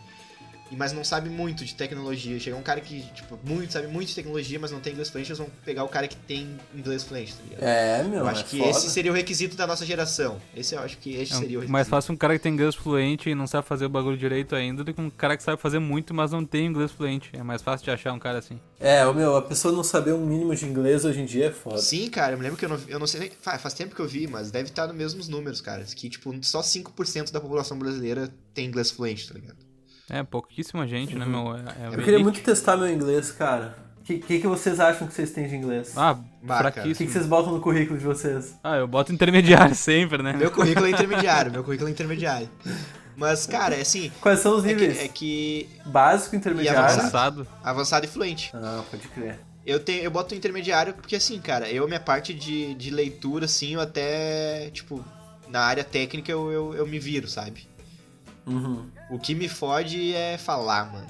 [0.71, 4.15] mas não sabe muito de tecnologia, chegar um cara que, tipo, muito, sabe muito de
[4.15, 7.35] tecnologia, mas não tem inglês fluente, eles vão pegar o cara que tem inglês fluente,
[7.35, 7.63] tá ligado?
[7.63, 8.69] É, meu, eu é acho que foda.
[8.71, 10.41] esse seria o requisito da nossa geração.
[10.55, 11.71] Esse eu acho que esse É seria o requisito.
[11.71, 14.55] mais fácil um cara que tem inglês fluente e não sabe fazer o bagulho direito
[14.55, 17.29] ainda do que um cara que sabe fazer muito, mas não tem inglês fluente.
[17.33, 18.59] É mais fácil de achar um cara assim.
[18.79, 21.51] É, o meu, a pessoa não saber um mínimo de inglês hoje em dia é
[21.51, 21.77] foda.
[21.77, 23.31] Sim, cara, eu me lembro que eu não, eu não sei nem.
[23.41, 25.83] Faz, faz tempo que eu vi, mas deve estar nos mesmos números, cara.
[25.83, 29.64] Que, tipo, só 5% da população brasileira tem inglês fluente, tá ligado?
[30.09, 31.55] É, pouquíssima gente, né, meu?
[31.55, 33.75] É, é Eu queria muito testar meu inglês, cara.
[33.99, 35.93] O que, que, que vocês acham que vocês têm de inglês?
[35.97, 36.19] Ah, cara.
[36.19, 37.07] O que, fraquíssimo.
[37.07, 38.55] que vocês botam no currículo de vocês?
[38.63, 40.33] Ah, eu boto intermediário sempre, né?
[40.33, 42.47] Meu currículo é intermediário, meu currículo é intermediário.
[43.15, 44.11] Mas, cara, é assim.
[44.21, 44.99] Quais são os É que, níveis?
[44.99, 46.81] é que Básico, intermediário.
[46.81, 47.07] avançado?
[47.07, 47.47] Avançado.
[47.63, 48.51] avançado e fluente.
[48.53, 49.39] Ah, pode crer.
[49.65, 53.73] Eu, tenho, eu boto intermediário porque, assim, cara, eu, minha parte de, de leitura, assim,
[53.73, 55.03] eu até, tipo,
[55.49, 57.67] na área técnica eu, eu, eu me viro, sabe?
[58.45, 58.85] Uhum.
[59.09, 61.07] O que me fode é falar, mano.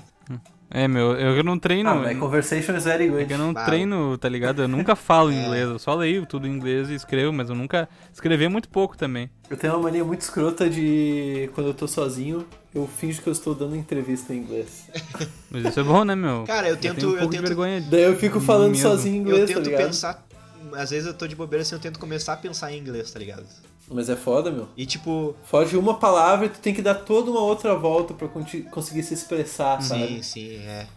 [0.71, 1.88] É, meu, eu não treino.
[1.89, 3.25] Ah, my conversation is very É good.
[3.27, 4.63] que eu não treino, tá ligado?
[4.63, 5.36] Eu nunca falo É.
[5.36, 8.97] inglês, eu só leio tudo em inglês e escrevo, mas eu nunca escrevi muito pouco
[8.97, 9.29] também.
[9.47, 13.33] Eu tenho uma mania muito escrota de quando eu tô sozinho, eu finjo que eu
[13.33, 14.89] estou dando entrevista em inglês.
[15.51, 16.43] Mas isso é bom, né, meu?
[16.45, 17.89] Cara, eu tento- tenho um eu tento- vergonha de...
[17.89, 18.89] Daí eu fico falando Mesmo.
[18.89, 19.86] sozinho em eu inglês, tá tento ligado?
[19.88, 20.25] pensar.
[20.73, 23.19] Às vezes eu tô de bobeira assim, eu tento começar a pensar em inglês, tá
[23.19, 23.45] ligado?
[23.89, 24.67] Mas é foda, meu.
[24.75, 28.27] E tipo, Foge uma palavra e tu tem que dar toda uma outra volta pra
[28.27, 30.23] conseguir se expressar, sim, sabe?
[30.23, 30.88] sim, é.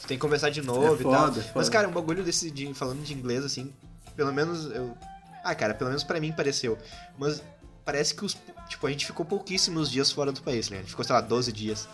[0.00, 1.12] Tu tem que conversar de novo É e tal.
[1.26, 1.52] foda, é foda.
[1.54, 3.70] Mas, cara, um bagulho desse, de, falando de inglês, assim,
[4.16, 4.96] pelo menos eu.
[5.44, 6.78] Ah, cara, pelo menos pra mim pareceu.
[7.18, 7.42] Mas
[7.84, 8.36] parece que os.
[8.68, 10.78] Tipo, a gente ficou pouquíssimos dias fora do país, né?
[10.78, 11.86] A gente ficou, sei lá, 12 dias.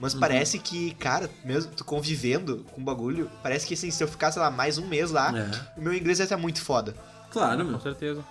[0.00, 0.20] Mas Uhum.
[0.20, 4.38] parece que, cara, mesmo tu convivendo com o bagulho, parece que assim, se eu ficasse
[4.38, 5.78] lá mais um mês lá, É.
[5.80, 6.94] o meu inglês ia estar muito foda.
[7.30, 8.22] Claro, Com certeza.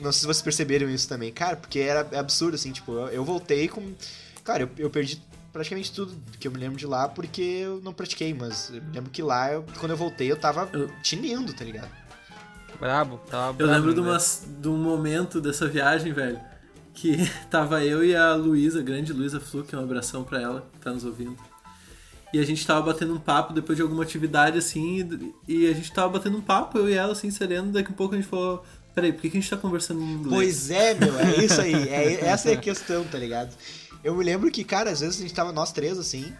[0.00, 1.32] Não sei se vocês perceberam isso também.
[1.32, 3.92] Cara, porque era é absurdo, assim, tipo, eu, eu voltei com.
[4.44, 5.22] Cara, eu, eu perdi
[5.52, 8.92] praticamente tudo que eu me lembro de lá, porque eu não pratiquei, mas eu me
[8.94, 11.90] lembro que lá, eu- quando eu voltei, eu tava Eu- tinindo, tá ligado?
[12.78, 16.40] Brabo, tava Eu brabo, lembro de, umas, de um momento dessa viagem, velho,
[16.94, 17.16] que
[17.50, 20.90] tava eu e a Luísa, a grande Luísa Fluke, um abração pra ela, que tá
[20.92, 21.36] nos ouvindo.
[22.32, 25.00] E a gente tava batendo um papo depois de alguma atividade, assim,
[25.48, 27.94] e, e a gente tava batendo um papo, eu e ela, assim, sereno, daqui a
[27.94, 28.64] pouco a gente falou,
[29.00, 30.28] peraí, por que, a gente tá conversando em inglês?
[30.28, 31.70] Pois é, meu, é isso aí.
[31.90, 33.50] É, essa é a questão, tá ligado?
[34.04, 36.32] Eu me lembro que, cara, às vezes a gente tava nós três assim,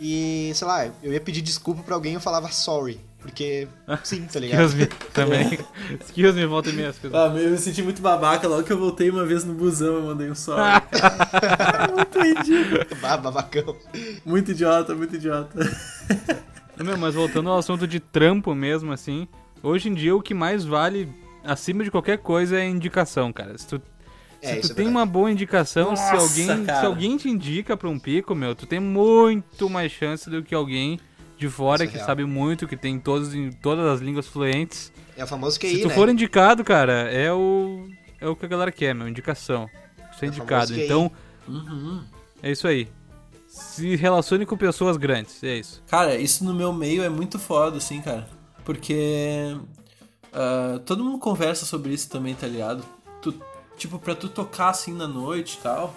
[0.00, 3.00] e, sei lá, eu ia pedir desculpa pra alguém e eu falava sorry.
[3.20, 3.66] Porque,
[4.02, 4.64] sim, tá ligado?
[4.64, 5.58] Excuse me, também.
[6.00, 6.94] Excuse me, volta e meia.
[7.12, 10.02] Ah, eu me senti muito babaca, logo que eu voltei uma vez no busão, eu
[10.02, 10.82] mandei um sorry.
[11.94, 13.00] muito ridículo.
[13.00, 13.76] Bah, babacão.
[14.26, 15.58] Muito idiota, muito idiota.
[16.76, 19.28] Meu, mas voltando ao assunto de trampo mesmo, assim,
[19.62, 21.08] hoje em dia o que mais vale
[21.44, 23.56] acima de qualquer coisa é indicação, cara.
[23.58, 23.82] Se tu,
[24.42, 24.88] É, se isso tu é tem verdade.
[24.88, 26.80] uma boa indicação, se Nossa, alguém, cara.
[26.80, 30.54] se alguém te indica pra um pico, meu, tu tem muito mais chance do que
[30.54, 30.98] alguém
[31.38, 32.06] de fora Isso é que real.
[32.06, 34.92] sabe muito, que tem todos, em todas as línguas fluentes.
[35.16, 35.94] É o famoso Se QI, tu né?
[35.94, 37.88] for indicado, cara, é o
[38.20, 39.68] é o que a galera quer, meu, indicação.
[40.18, 40.78] Ser É indicado.
[40.80, 41.10] Então,
[41.46, 42.02] Uhum.
[42.42, 42.88] é isso aí.
[43.48, 45.82] Se relacione com pessoas grandes, é isso.
[45.88, 48.26] Cara, isso no meu meio é muito foda, assim, cara.
[48.64, 49.56] Porque
[50.34, 52.84] ah, todo mundo conversa sobre isso também, tá ligado?
[53.22, 53.34] Tu,
[53.76, 55.94] tipo, pra tu tocar assim na noite e tal,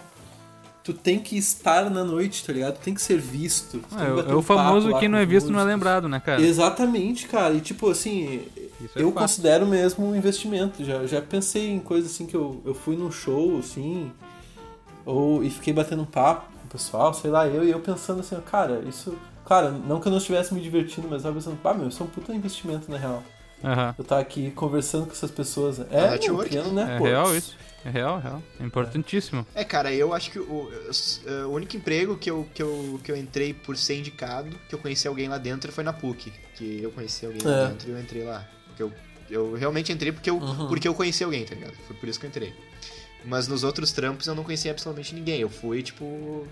[0.84, 2.76] tu tem que estar na noite, tá ligado?
[2.76, 3.82] Tu tem que ser visto.
[3.92, 5.74] Ah, é, que o- famoso quem com não é visto não é músicos.
[5.74, 6.42] lembrado, né, cara?
[6.42, 7.54] Exatamente, cara.
[7.54, 8.46] E tipo assim,
[8.80, 10.84] Isso é eu considero mesmo um investimento.
[10.86, 14.12] Já, já pensei em coisas assim que eu, eu fui num show, assim,
[15.06, 18.20] ou e fiquei batendo um papo com o pessoal, sei lá, eu e eu pensando
[18.22, 19.16] assim, cara, isso.
[19.48, 22.04] Cara, não que eu não estivesse me divertindo, mas eu tava pensando, pá, meu, isso
[22.04, 23.24] é um puta investimento na real.
[23.64, 23.96] Aham.
[23.98, 25.80] Eu tava aqui conversando com essas pessoas.
[25.80, 26.50] É É, network.
[26.50, 27.06] criando, né, É pô?
[27.06, 27.56] real isso.
[27.86, 28.44] É real, real.
[28.60, 29.46] É importantíssimo.
[29.56, 30.70] É, cara, eu acho que o,
[31.48, 34.80] o único emprego que eu, que, eu, que eu entrei por ser indicado, que eu
[34.80, 36.34] conheci alguém lá dentro, foi na PUC.
[36.56, 37.68] Que eu conheci alguém lá É.
[37.70, 38.46] dentro e eu entrei lá.
[38.68, 38.92] Porque eu,
[39.30, 40.68] eu realmente entrei porque eu, Uhum.
[40.68, 41.74] porque eu conheci alguém, tá ligado?
[41.88, 42.54] Foi por isso que eu entrei.
[43.26, 45.40] Mas nos outros trampos eu não conhecia absolutamente ninguém.
[45.40, 46.46] Eu fui, tipo,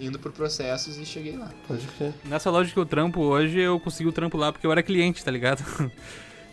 [0.00, 1.50] indo por processos e cheguei lá.
[1.66, 2.14] Pode crer.
[2.24, 5.22] Nessa loja que eu trampo hoje, eu consegui o trampo lá porque eu era cliente,
[5.24, 5.62] tá ligado?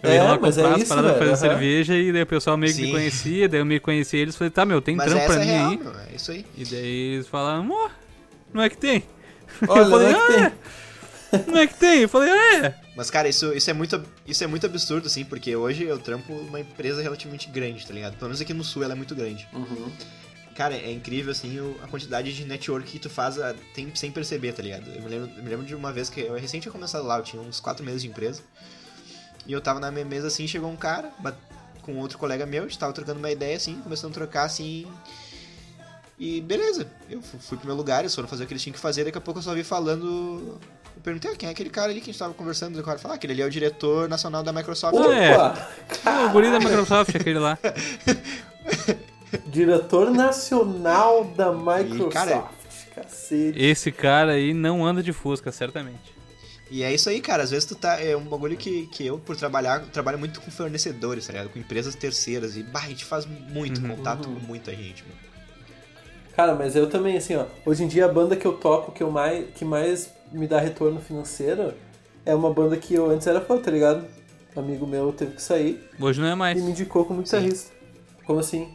[0.05, 1.37] Eu É, ia lá mas é comprar as isso, paradas fazer aham.
[1.37, 2.91] cerveja e daí o pessoal meio que me Sim.
[2.93, 5.45] conhecia, daí eu me conhecia eles falei, tá, meu, tem Mas trampo essa pra é
[5.45, 5.77] mim real, aí.
[5.77, 5.91] meu.
[5.99, 6.45] É isso aí.
[6.57, 7.89] E daí eles falaram, ó,
[8.53, 9.03] não é que tem?
[9.67, 10.51] Olha, eu falei, não é que ah,
[11.47, 12.01] não é que tem?
[12.01, 12.75] Eu falei, ah, é.
[12.95, 16.33] Mas, cara, isso, isso, é muito, isso é muito absurdo, assim, porque hoje eu trampo
[16.33, 18.13] uma empresa relativamente grande, tá ligado?
[18.13, 19.45] Pelo menos aqui no sul ela é muito grande.
[19.53, 19.91] Uhum.
[20.55, 24.53] Cara, é incrível, assim, a quantidade de network que tu faz a- tem, sem perceber,
[24.53, 24.89] tá ligado?
[24.95, 27.17] Eu me, lembro, eu me lembro de uma vez que eu recente tinha começado lá,
[27.17, 28.41] eu tinha uns 4 meses de empresa.
[29.47, 31.11] E eu tava na minha mesa, assim, chegou um cara
[31.81, 34.87] com outro colega meu, a gente tava trocando uma ideia, assim, começando a trocar, assim...
[36.17, 38.73] E beleza, eu fu- fui pro meu lugar, eles foram fazer o que eles tinham
[38.73, 40.57] que fazer, daqui a pouco eu só vi falando...
[40.95, 42.79] Eu perguntei, ah, quem é aquele cara ali que a gente tava conversando?
[42.79, 44.95] O cara falou, ah, aquele ali é o diretor nacional da Microsoft.
[44.97, 45.35] Ah, é.
[45.35, 45.69] Opa!
[46.03, 47.59] Pô, o guri da Microsoft, aquele lá.
[49.47, 52.13] Diretor nacional da Microsoft.
[52.13, 52.45] cara,
[52.95, 53.59] Cacete.
[53.61, 56.14] Esse cara aí não anda de Fusca, certamente.
[56.71, 57.43] E é isso aí, cara.
[57.43, 58.01] Às vezes tu tá.
[58.01, 61.49] É um bagulho que, que eu, por trabalhar, trabalho muito com fornecedores, tá ligado?
[61.49, 62.57] Com empresas terceiras.
[62.57, 63.95] E, bah, a gente faz muito Uhum.
[63.95, 65.15] contato com muita gente, mano.
[66.35, 67.45] Cara, mas eu também, assim, ó.
[67.65, 70.59] Hoje em dia a banda que eu toco que, eu mais, que mais me dá
[70.59, 71.73] retorno financeiro
[72.25, 74.03] é uma banda que eu antes era fã, tá ligado?
[74.55, 76.57] Um amigo meu teve que sair Hoje não é mais.
[76.57, 77.71] e me indicou como guitarrista.
[78.25, 78.69] Como assim?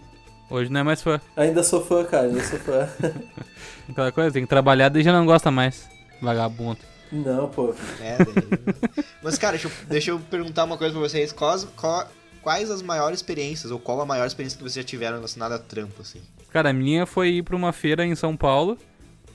[0.48, 1.20] Hoje não é mais fã.
[1.36, 2.88] Ainda sou fã, cara, ainda sou fã.
[3.90, 5.88] Aquela coisa, tem que trabalhar daí já não gosta mais.
[6.22, 6.78] Vagabundo.
[7.12, 7.74] Não, pô.
[8.00, 9.04] É, daí...
[9.22, 11.32] Mas, cara, deixa eu, deixa eu perguntar uma coisa pra vocês.
[11.32, 12.10] Quais, qual-
[12.42, 15.58] quais as maiores experiências, ou qual a maior experiência que vocês já tiveram relacionada a
[15.58, 16.20] trampo, assim?
[16.50, 18.78] Cara, a minha foi ir pra uma feira em São Paulo.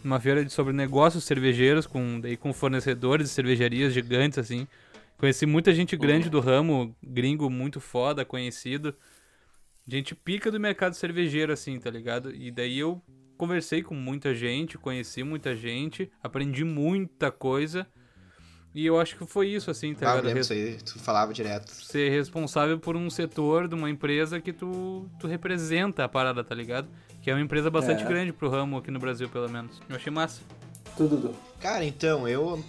[0.04, 4.68] Uma feira de- sobre negócios cervejeiros, com, daí, com fornecedores de cervejarias gigantes, assim.
[5.18, 8.94] Conheci muita gente grande do ramo, gringo muito foda, conhecido.
[9.88, 12.34] Gente pica do mercado cervejeiro, assim, tá ligado?
[12.36, 13.02] E daí eu
[13.38, 17.86] conversei com muita gente, conheci muita gente, aprendi muita coisa.
[18.74, 20.26] E eu acho que foi isso, assim, tá Ah, eu ligado?
[20.26, 21.70] lembro Res- aí, tu falava direto.
[21.72, 26.54] ser responsável por um setor de uma empresa que tu, tu representa a parada, tá
[26.54, 26.90] ligado?
[27.22, 28.08] Que é uma empresa bastante É.
[28.08, 29.82] grande pro ramo aqui no Brasil, pelo menos.
[29.88, 30.42] Eu achei massa.
[30.98, 31.36] Tudo, Dudu.
[31.62, 32.62] Cara, então, eu,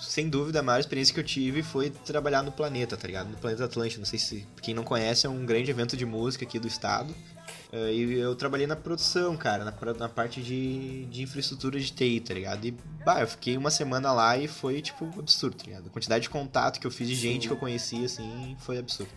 [0.00, 3.28] sem dúvida, a maior experiência que eu tive foi trabalhar no Planeta, tá ligado?
[3.28, 6.44] No Planeta Atlântico, não sei se quem não conhece, é um grande evento de música
[6.44, 7.12] aqui do estado.
[7.72, 12.20] Eh, E eu trabalhei na produção, cara, na, na parte de, de infraestrutura de TI,
[12.20, 12.64] tá ligado?
[12.66, 12.70] E,
[13.04, 15.86] bah, eu fiquei uma semana lá e foi, tipo, absurdo, tá ligado?
[15.86, 19.12] A quantidade de contato que eu fiz de gente que eu conhecia, assim, foi absurdo.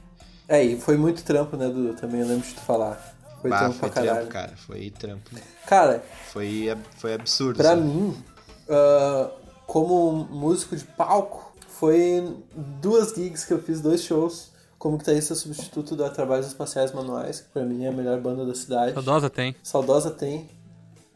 [0.47, 1.93] É, e foi muito trampo, né, Dudu?
[1.93, 3.15] Também eu lembro de tu falar.
[3.41, 4.15] Foi bah, trampo foi pra caralho.
[4.27, 5.31] trampo, cara, foi trampo.
[5.65, 7.81] Cara, Foi, foi absurdo, Pra assim.
[7.81, 8.23] mim,
[8.69, 9.31] ah,
[9.65, 14.51] como músico de palco, foi duas gigs que eu fiz, dois shows.
[14.81, 18.55] Como guitarrista substituto da Trabalhos Espaciais Manuais, que pra mim é a melhor banda da
[18.55, 18.93] cidade.
[18.95, 19.55] Saudosa tem.
[19.61, 20.49] Saudosa tem.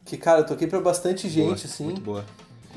[0.06, 1.84] Que, cara, eu toquei pra bastante gente, Boa, assim.
[1.86, 2.24] Muito boa.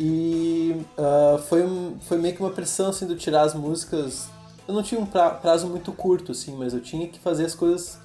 [0.01, 4.29] E ah, foi, um- foi meio que uma pressão, assim, de tirar as músicas.
[4.67, 7.55] Eu não tinha um pra- prazo muito curto, assim, mas eu tinha que fazer as
[7.55, 7.99] coisas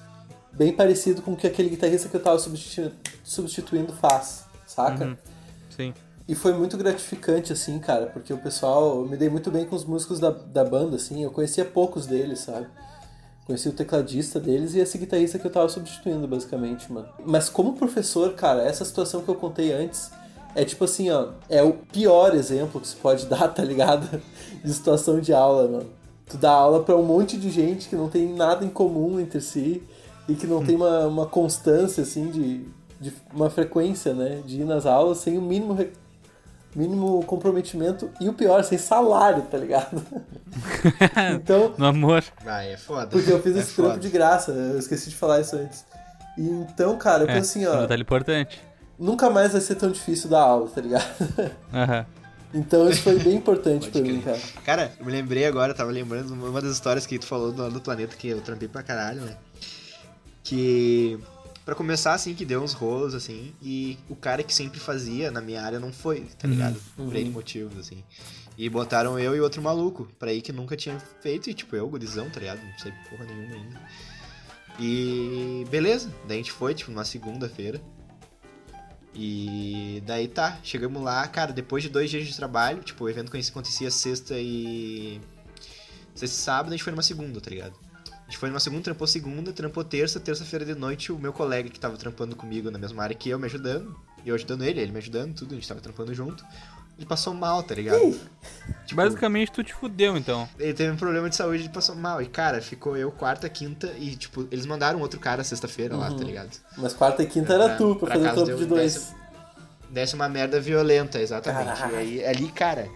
[0.52, 2.92] bem parecido com o que aquele guitarrista que eu tava substitu-
[3.24, 5.06] substituindo faz, saca?
[5.06, 5.16] Uhum.
[5.74, 5.94] Sim.
[6.26, 9.00] E foi muito gratificante, assim, cara, porque o pessoal.
[9.00, 11.22] Eu me dei muito bem com os músicos da, da banda, assim.
[11.22, 12.66] Eu conhecia poucos deles, sabe?
[13.46, 17.08] Conheci o tecladista deles e esse guitarrista que eu tava substituindo, basicamente, mano.
[17.26, 20.10] Mas como professor, cara, essa situação que eu contei antes
[20.54, 21.28] é tipo assim, ó.
[21.48, 24.22] É o pior exemplo que se pode dar, tá ligado?
[24.64, 25.90] De situação de aula, mano.
[26.26, 29.42] Tu dá aula pra um monte de gente que não tem nada em comum entre
[29.42, 29.82] si
[30.26, 32.66] e que não tem uma, uma constância, assim, de,
[32.98, 34.40] de uma frequência, né?
[34.46, 35.74] De ir nas aulas sem o mínimo
[36.74, 40.02] mínimo comprometimento e o pior, sem salário, tá ligado?
[41.34, 42.24] então, No amor.
[42.44, 43.06] Ah, é foda.
[43.08, 44.00] porque eu fiz é esse trampo foda.
[44.02, 45.84] de graça, eu esqueci de falar isso antes.
[46.36, 48.60] E então, cara, eu É, assim, um ó, detalhe importante.
[48.98, 51.04] nunca mais vai ser tão difícil dar aula, tá ligado?
[51.72, 52.06] Aham.
[52.52, 54.38] então isso foi bem importante pra mim, cara.
[54.64, 57.70] Cara, eu me lembrei agora, eu tava lembrando uma das histórias que tu falou do,
[57.70, 59.36] do planeta que eu trampei pra caralho, né?
[60.42, 61.18] Que.
[61.64, 65.40] Pra começar, assim, que deu uns rolos, assim, e o cara que sempre fazia na
[65.40, 66.78] minha área não foi, tá ligado?
[66.94, 68.04] Por N motivos, assim.
[68.58, 71.88] E botaram eu e outro maluco pra ir que nunca tinha feito, e tipo, eu,
[71.88, 72.62] gurizão, tá ligado?
[72.62, 73.80] Não sei porra nenhuma ainda.
[74.78, 77.80] E beleza, daí a gente foi, tipo, numa segunda-feira.
[79.14, 83.32] E daí tá, chegamos lá, cara, depois de dois dias de trabalho, tipo, o evento
[83.34, 85.20] acontecia sexta e.
[86.14, 87.83] Sexta e sábado, a gente foi numa segunda, tá ligado?
[88.34, 91.78] Gente foi numa segunda, trampou segunda, trampou terça, terça-feira de noite, o meu colega que
[91.78, 94.90] tava trampando comigo na mesma área que eu, me ajudando, e eu ajudando ele, ele
[94.90, 96.44] me ajudando, tudo, a gente tava trampando junto.
[96.98, 98.00] Ele passou mal, tá ligado?
[98.86, 100.48] Tipo, Basicamente, tu te fudeu, então.
[100.58, 102.20] ele teve um problema de saúde e passou mal.
[102.20, 106.24] E, cara, ficou eu quarta, quinta e, tipo, eles mandaram outro cara sexta-feira lá, tá
[106.24, 106.50] ligado?
[106.76, 108.94] Mas quarta e quinta era Pra- tu pra pra fazer casa trampo de dois.
[108.94, 109.18] décimo.
[109.90, 111.80] Desse uma merda violenta, exatamente.
[111.92, 112.88] E aí, ali, cara,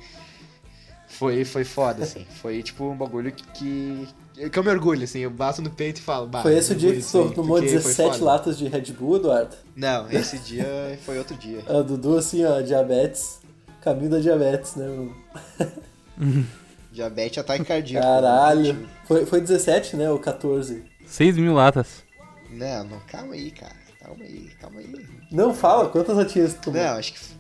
[1.07, 2.27] foi, foi foda, assim.
[2.43, 4.09] Foi, tipo, um bagulho que, que,
[4.51, 5.21] que eu me orgulho, assim.
[5.21, 7.69] Eu bato no peito e falo, bah, Foi esse o dia que tu tomou porque
[7.69, 8.25] foi 17 foda.
[8.25, 9.57] latas de Red Bull, Eduardo?
[9.75, 11.63] Não, esse dia foi outro dia.
[11.69, 13.41] A Dudu, assim, ó, diabetes.
[13.83, 15.17] Caminho da diabetes, né, mano?
[16.91, 18.05] Diabetes, ataque cardíaco.
[18.05, 18.89] Caralho.
[19.05, 20.11] Foi, foi 17, né?
[20.11, 20.83] Ou 14?
[21.07, 22.03] 6 mil latas.
[22.51, 23.77] Não, não, calma aí, cara.
[24.03, 25.07] Calma aí, calma aí.
[25.31, 26.83] Não, fala, quantas latinhas tu tomou?
[26.83, 27.38] Não, acho que...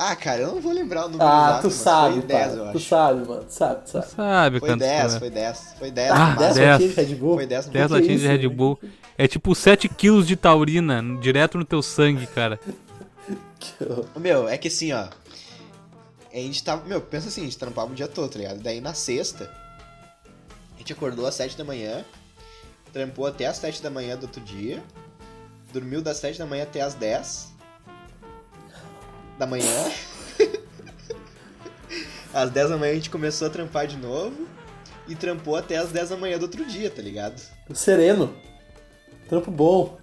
[0.00, 2.54] Ah, cara, eu não vou lembrar o número ah, exato, tu mas sabe, foi 10,
[2.54, 2.72] cara.
[2.72, 3.44] Tu sabe, mano.
[3.48, 4.06] Sabe, tu sabe.
[4.06, 5.18] Sabe Foi quanto 10, foi?
[5.18, 5.74] foi 10.
[5.76, 6.10] Foi 10.
[6.12, 6.54] Ah, no 10 máximo.
[6.54, 6.68] 10.
[6.68, 7.34] latinhas de Red Bull?
[7.34, 8.48] Foi 10 no 10 que latinhas isso, de Red?
[8.48, 8.80] Bull.
[9.18, 12.60] É tipo 7 quilos de taurina direto no teu sangue, cara.
[14.16, 15.08] Meu, é que assim, ó.
[16.32, 16.86] A gente tava.
[16.86, 18.60] Meu, pensa assim, a gente trampava o dia todo, tá ligado?
[18.60, 19.52] Daí na sexta,
[20.76, 22.04] a gente acordou às 7 da manhã,
[22.92, 24.80] trampou até às 7 da manhã do outro dia,
[25.72, 27.57] dormiu das 7 da manhã até às 10
[29.38, 29.90] da manhã.
[32.32, 34.46] às 10 da manhã a gente começou a trampar de novo
[35.08, 37.40] e trampou até às 10 da manhã do outro dia, tá ligado?
[37.74, 38.34] Sereno.
[39.28, 39.98] Trampo bom.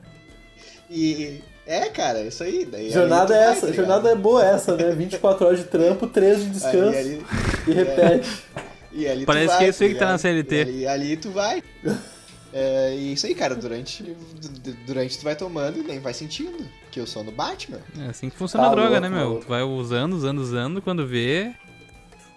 [0.90, 1.42] E.
[1.68, 2.64] É, cara, isso aí.
[2.66, 3.62] Daí, Jornada é vai, essa.
[3.62, 3.86] tá ligado?
[3.88, 4.92] jornada é boa essa, né?
[4.92, 7.26] 24 horas de trampo, 3 de descanso Aí, ali-
[7.68, 8.44] e repete.
[8.98, 10.56] E ali tu Parece vai, que é isso aí que tá na CLT.
[10.56, 11.62] E ali, ali tu vai.
[12.58, 16.66] É, e isso aí, cara, durante, du- durante tu vai tomando e nem vai sentindo.
[16.90, 17.82] Que eu sou no Batman.
[18.00, 19.40] É assim que funciona a Tá droga, louco, né, meu?
[19.42, 21.54] Tu vai usando, usando, usando, quando vê.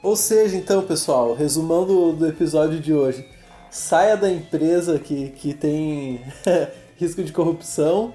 [0.03, 3.25] Ou seja, então, pessoal, resumão do, episódio de hoje.
[3.71, 6.21] Saia da empresa que, que tem
[6.99, 8.13] risco de corrupção.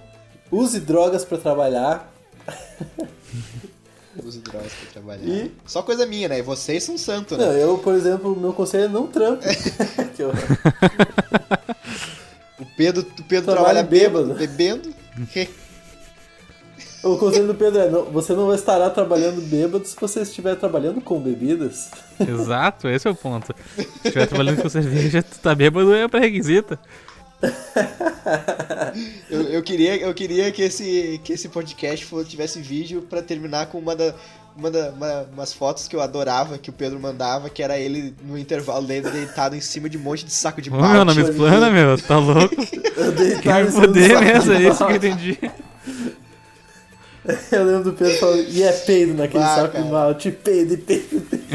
[0.51, 2.13] Use drogas pra trabalhar.
[4.23, 5.23] Use drogas pra trabalhar.
[5.23, 5.51] E?
[5.65, 6.39] Só coisa minha, né?
[6.39, 7.63] E vocês são santos, Não, né?
[7.63, 9.07] eu, por exemplo, meu conselho é não
[10.19, 10.31] eu-
[12.59, 14.39] O Pedro, o Pedro Trabalha trabalha bêbado, bêbado.
[14.39, 14.93] bebendo.
[17.03, 21.01] o conselho do Pedro é: não, você não estará trabalhando bêbado se você estiver trabalhando
[21.01, 21.89] com bebidas.
[22.19, 23.53] Exato, esse é o ponto.
[23.75, 26.79] Se estiver trabalhando com cerveja, tu tá bêbado, é pré-requisita.
[29.29, 33.67] Eu, eu queria, eu queria que, esse, que esse podcast fosse, tivesse vídeo pra terminar
[33.67, 34.13] com uma da.
[34.55, 38.13] Uma da, uma- umas fotos que eu adorava, que o Pedro mandava, que era ele
[38.23, 41.15] no intervalo dele deitado em cima de um monte de saco de Ô, meu, não
[41.15, 42.53] me explana, meu, tá louco?
[42.95, 45.39] Eu dei Quer me foder mesmo, é isso que eu entendi.
[47.51, 49.83] Eu lembro do Pedro falando, e é peido naquele Ah, saco cara.
[49.83, 51.45] de malte, peido, peido, peido.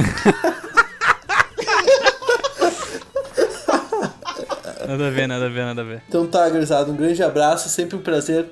[4.88, 6.02] Nada a ver, nada a ver, nada a ver.
[6.08, 8.46] Então tá, gurizada, um grande abraço, sempre um prazer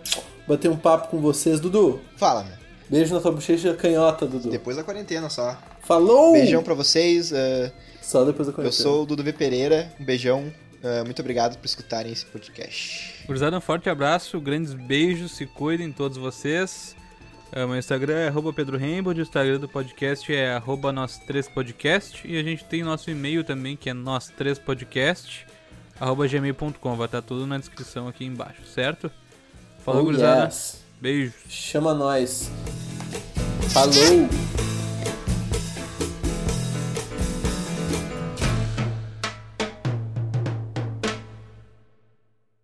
[0.46, 1.58] bater um papo com vocês.
[1.58, 2.52] Dudu, Fala, meu.
[2.90, 4.50] Beijo na tua bochecha canhota, Dudu.
[4.50, 5.56] Depois da quarentena só.
[5.80, 6.34] Falou!
[6.34, 7.32] Beijão pra vocês.
[7.32, 7.72] uh,
[8.02, 8.82] Só depois da eu quarentena.
[8.82, 9.32] sou o Dudu V.
[9.32, 9.90] Pereira.
[9.98, 10.52] Um beijão.
[10.84, 13.24] uh, muito obrigado por escutarem esse podcast.
[13.26, 16.94] Gurizada, um forte abraço, grandes beijos, se cuidem todos vocês.
[17.50, 21.48] É, meu Instagram é arroba Pedro Rainbow, o Instagram do podcast é arroba nós 3
[21.48, 25.46] podcast e a gente tem nosso e-mail também que é nós 3 podcast
[26.00, 29.10] arroba gmail.com, vai estar tudo na descrição aqui embaixo, certo?
[29.84, 30.44] Falou, Oh, gurizada.
[30.46, 30.80] yes.
[31.00, 31.34] Beijos.
[31.48, 32.50] Chama nós.
[33.70, 34.65] Falou!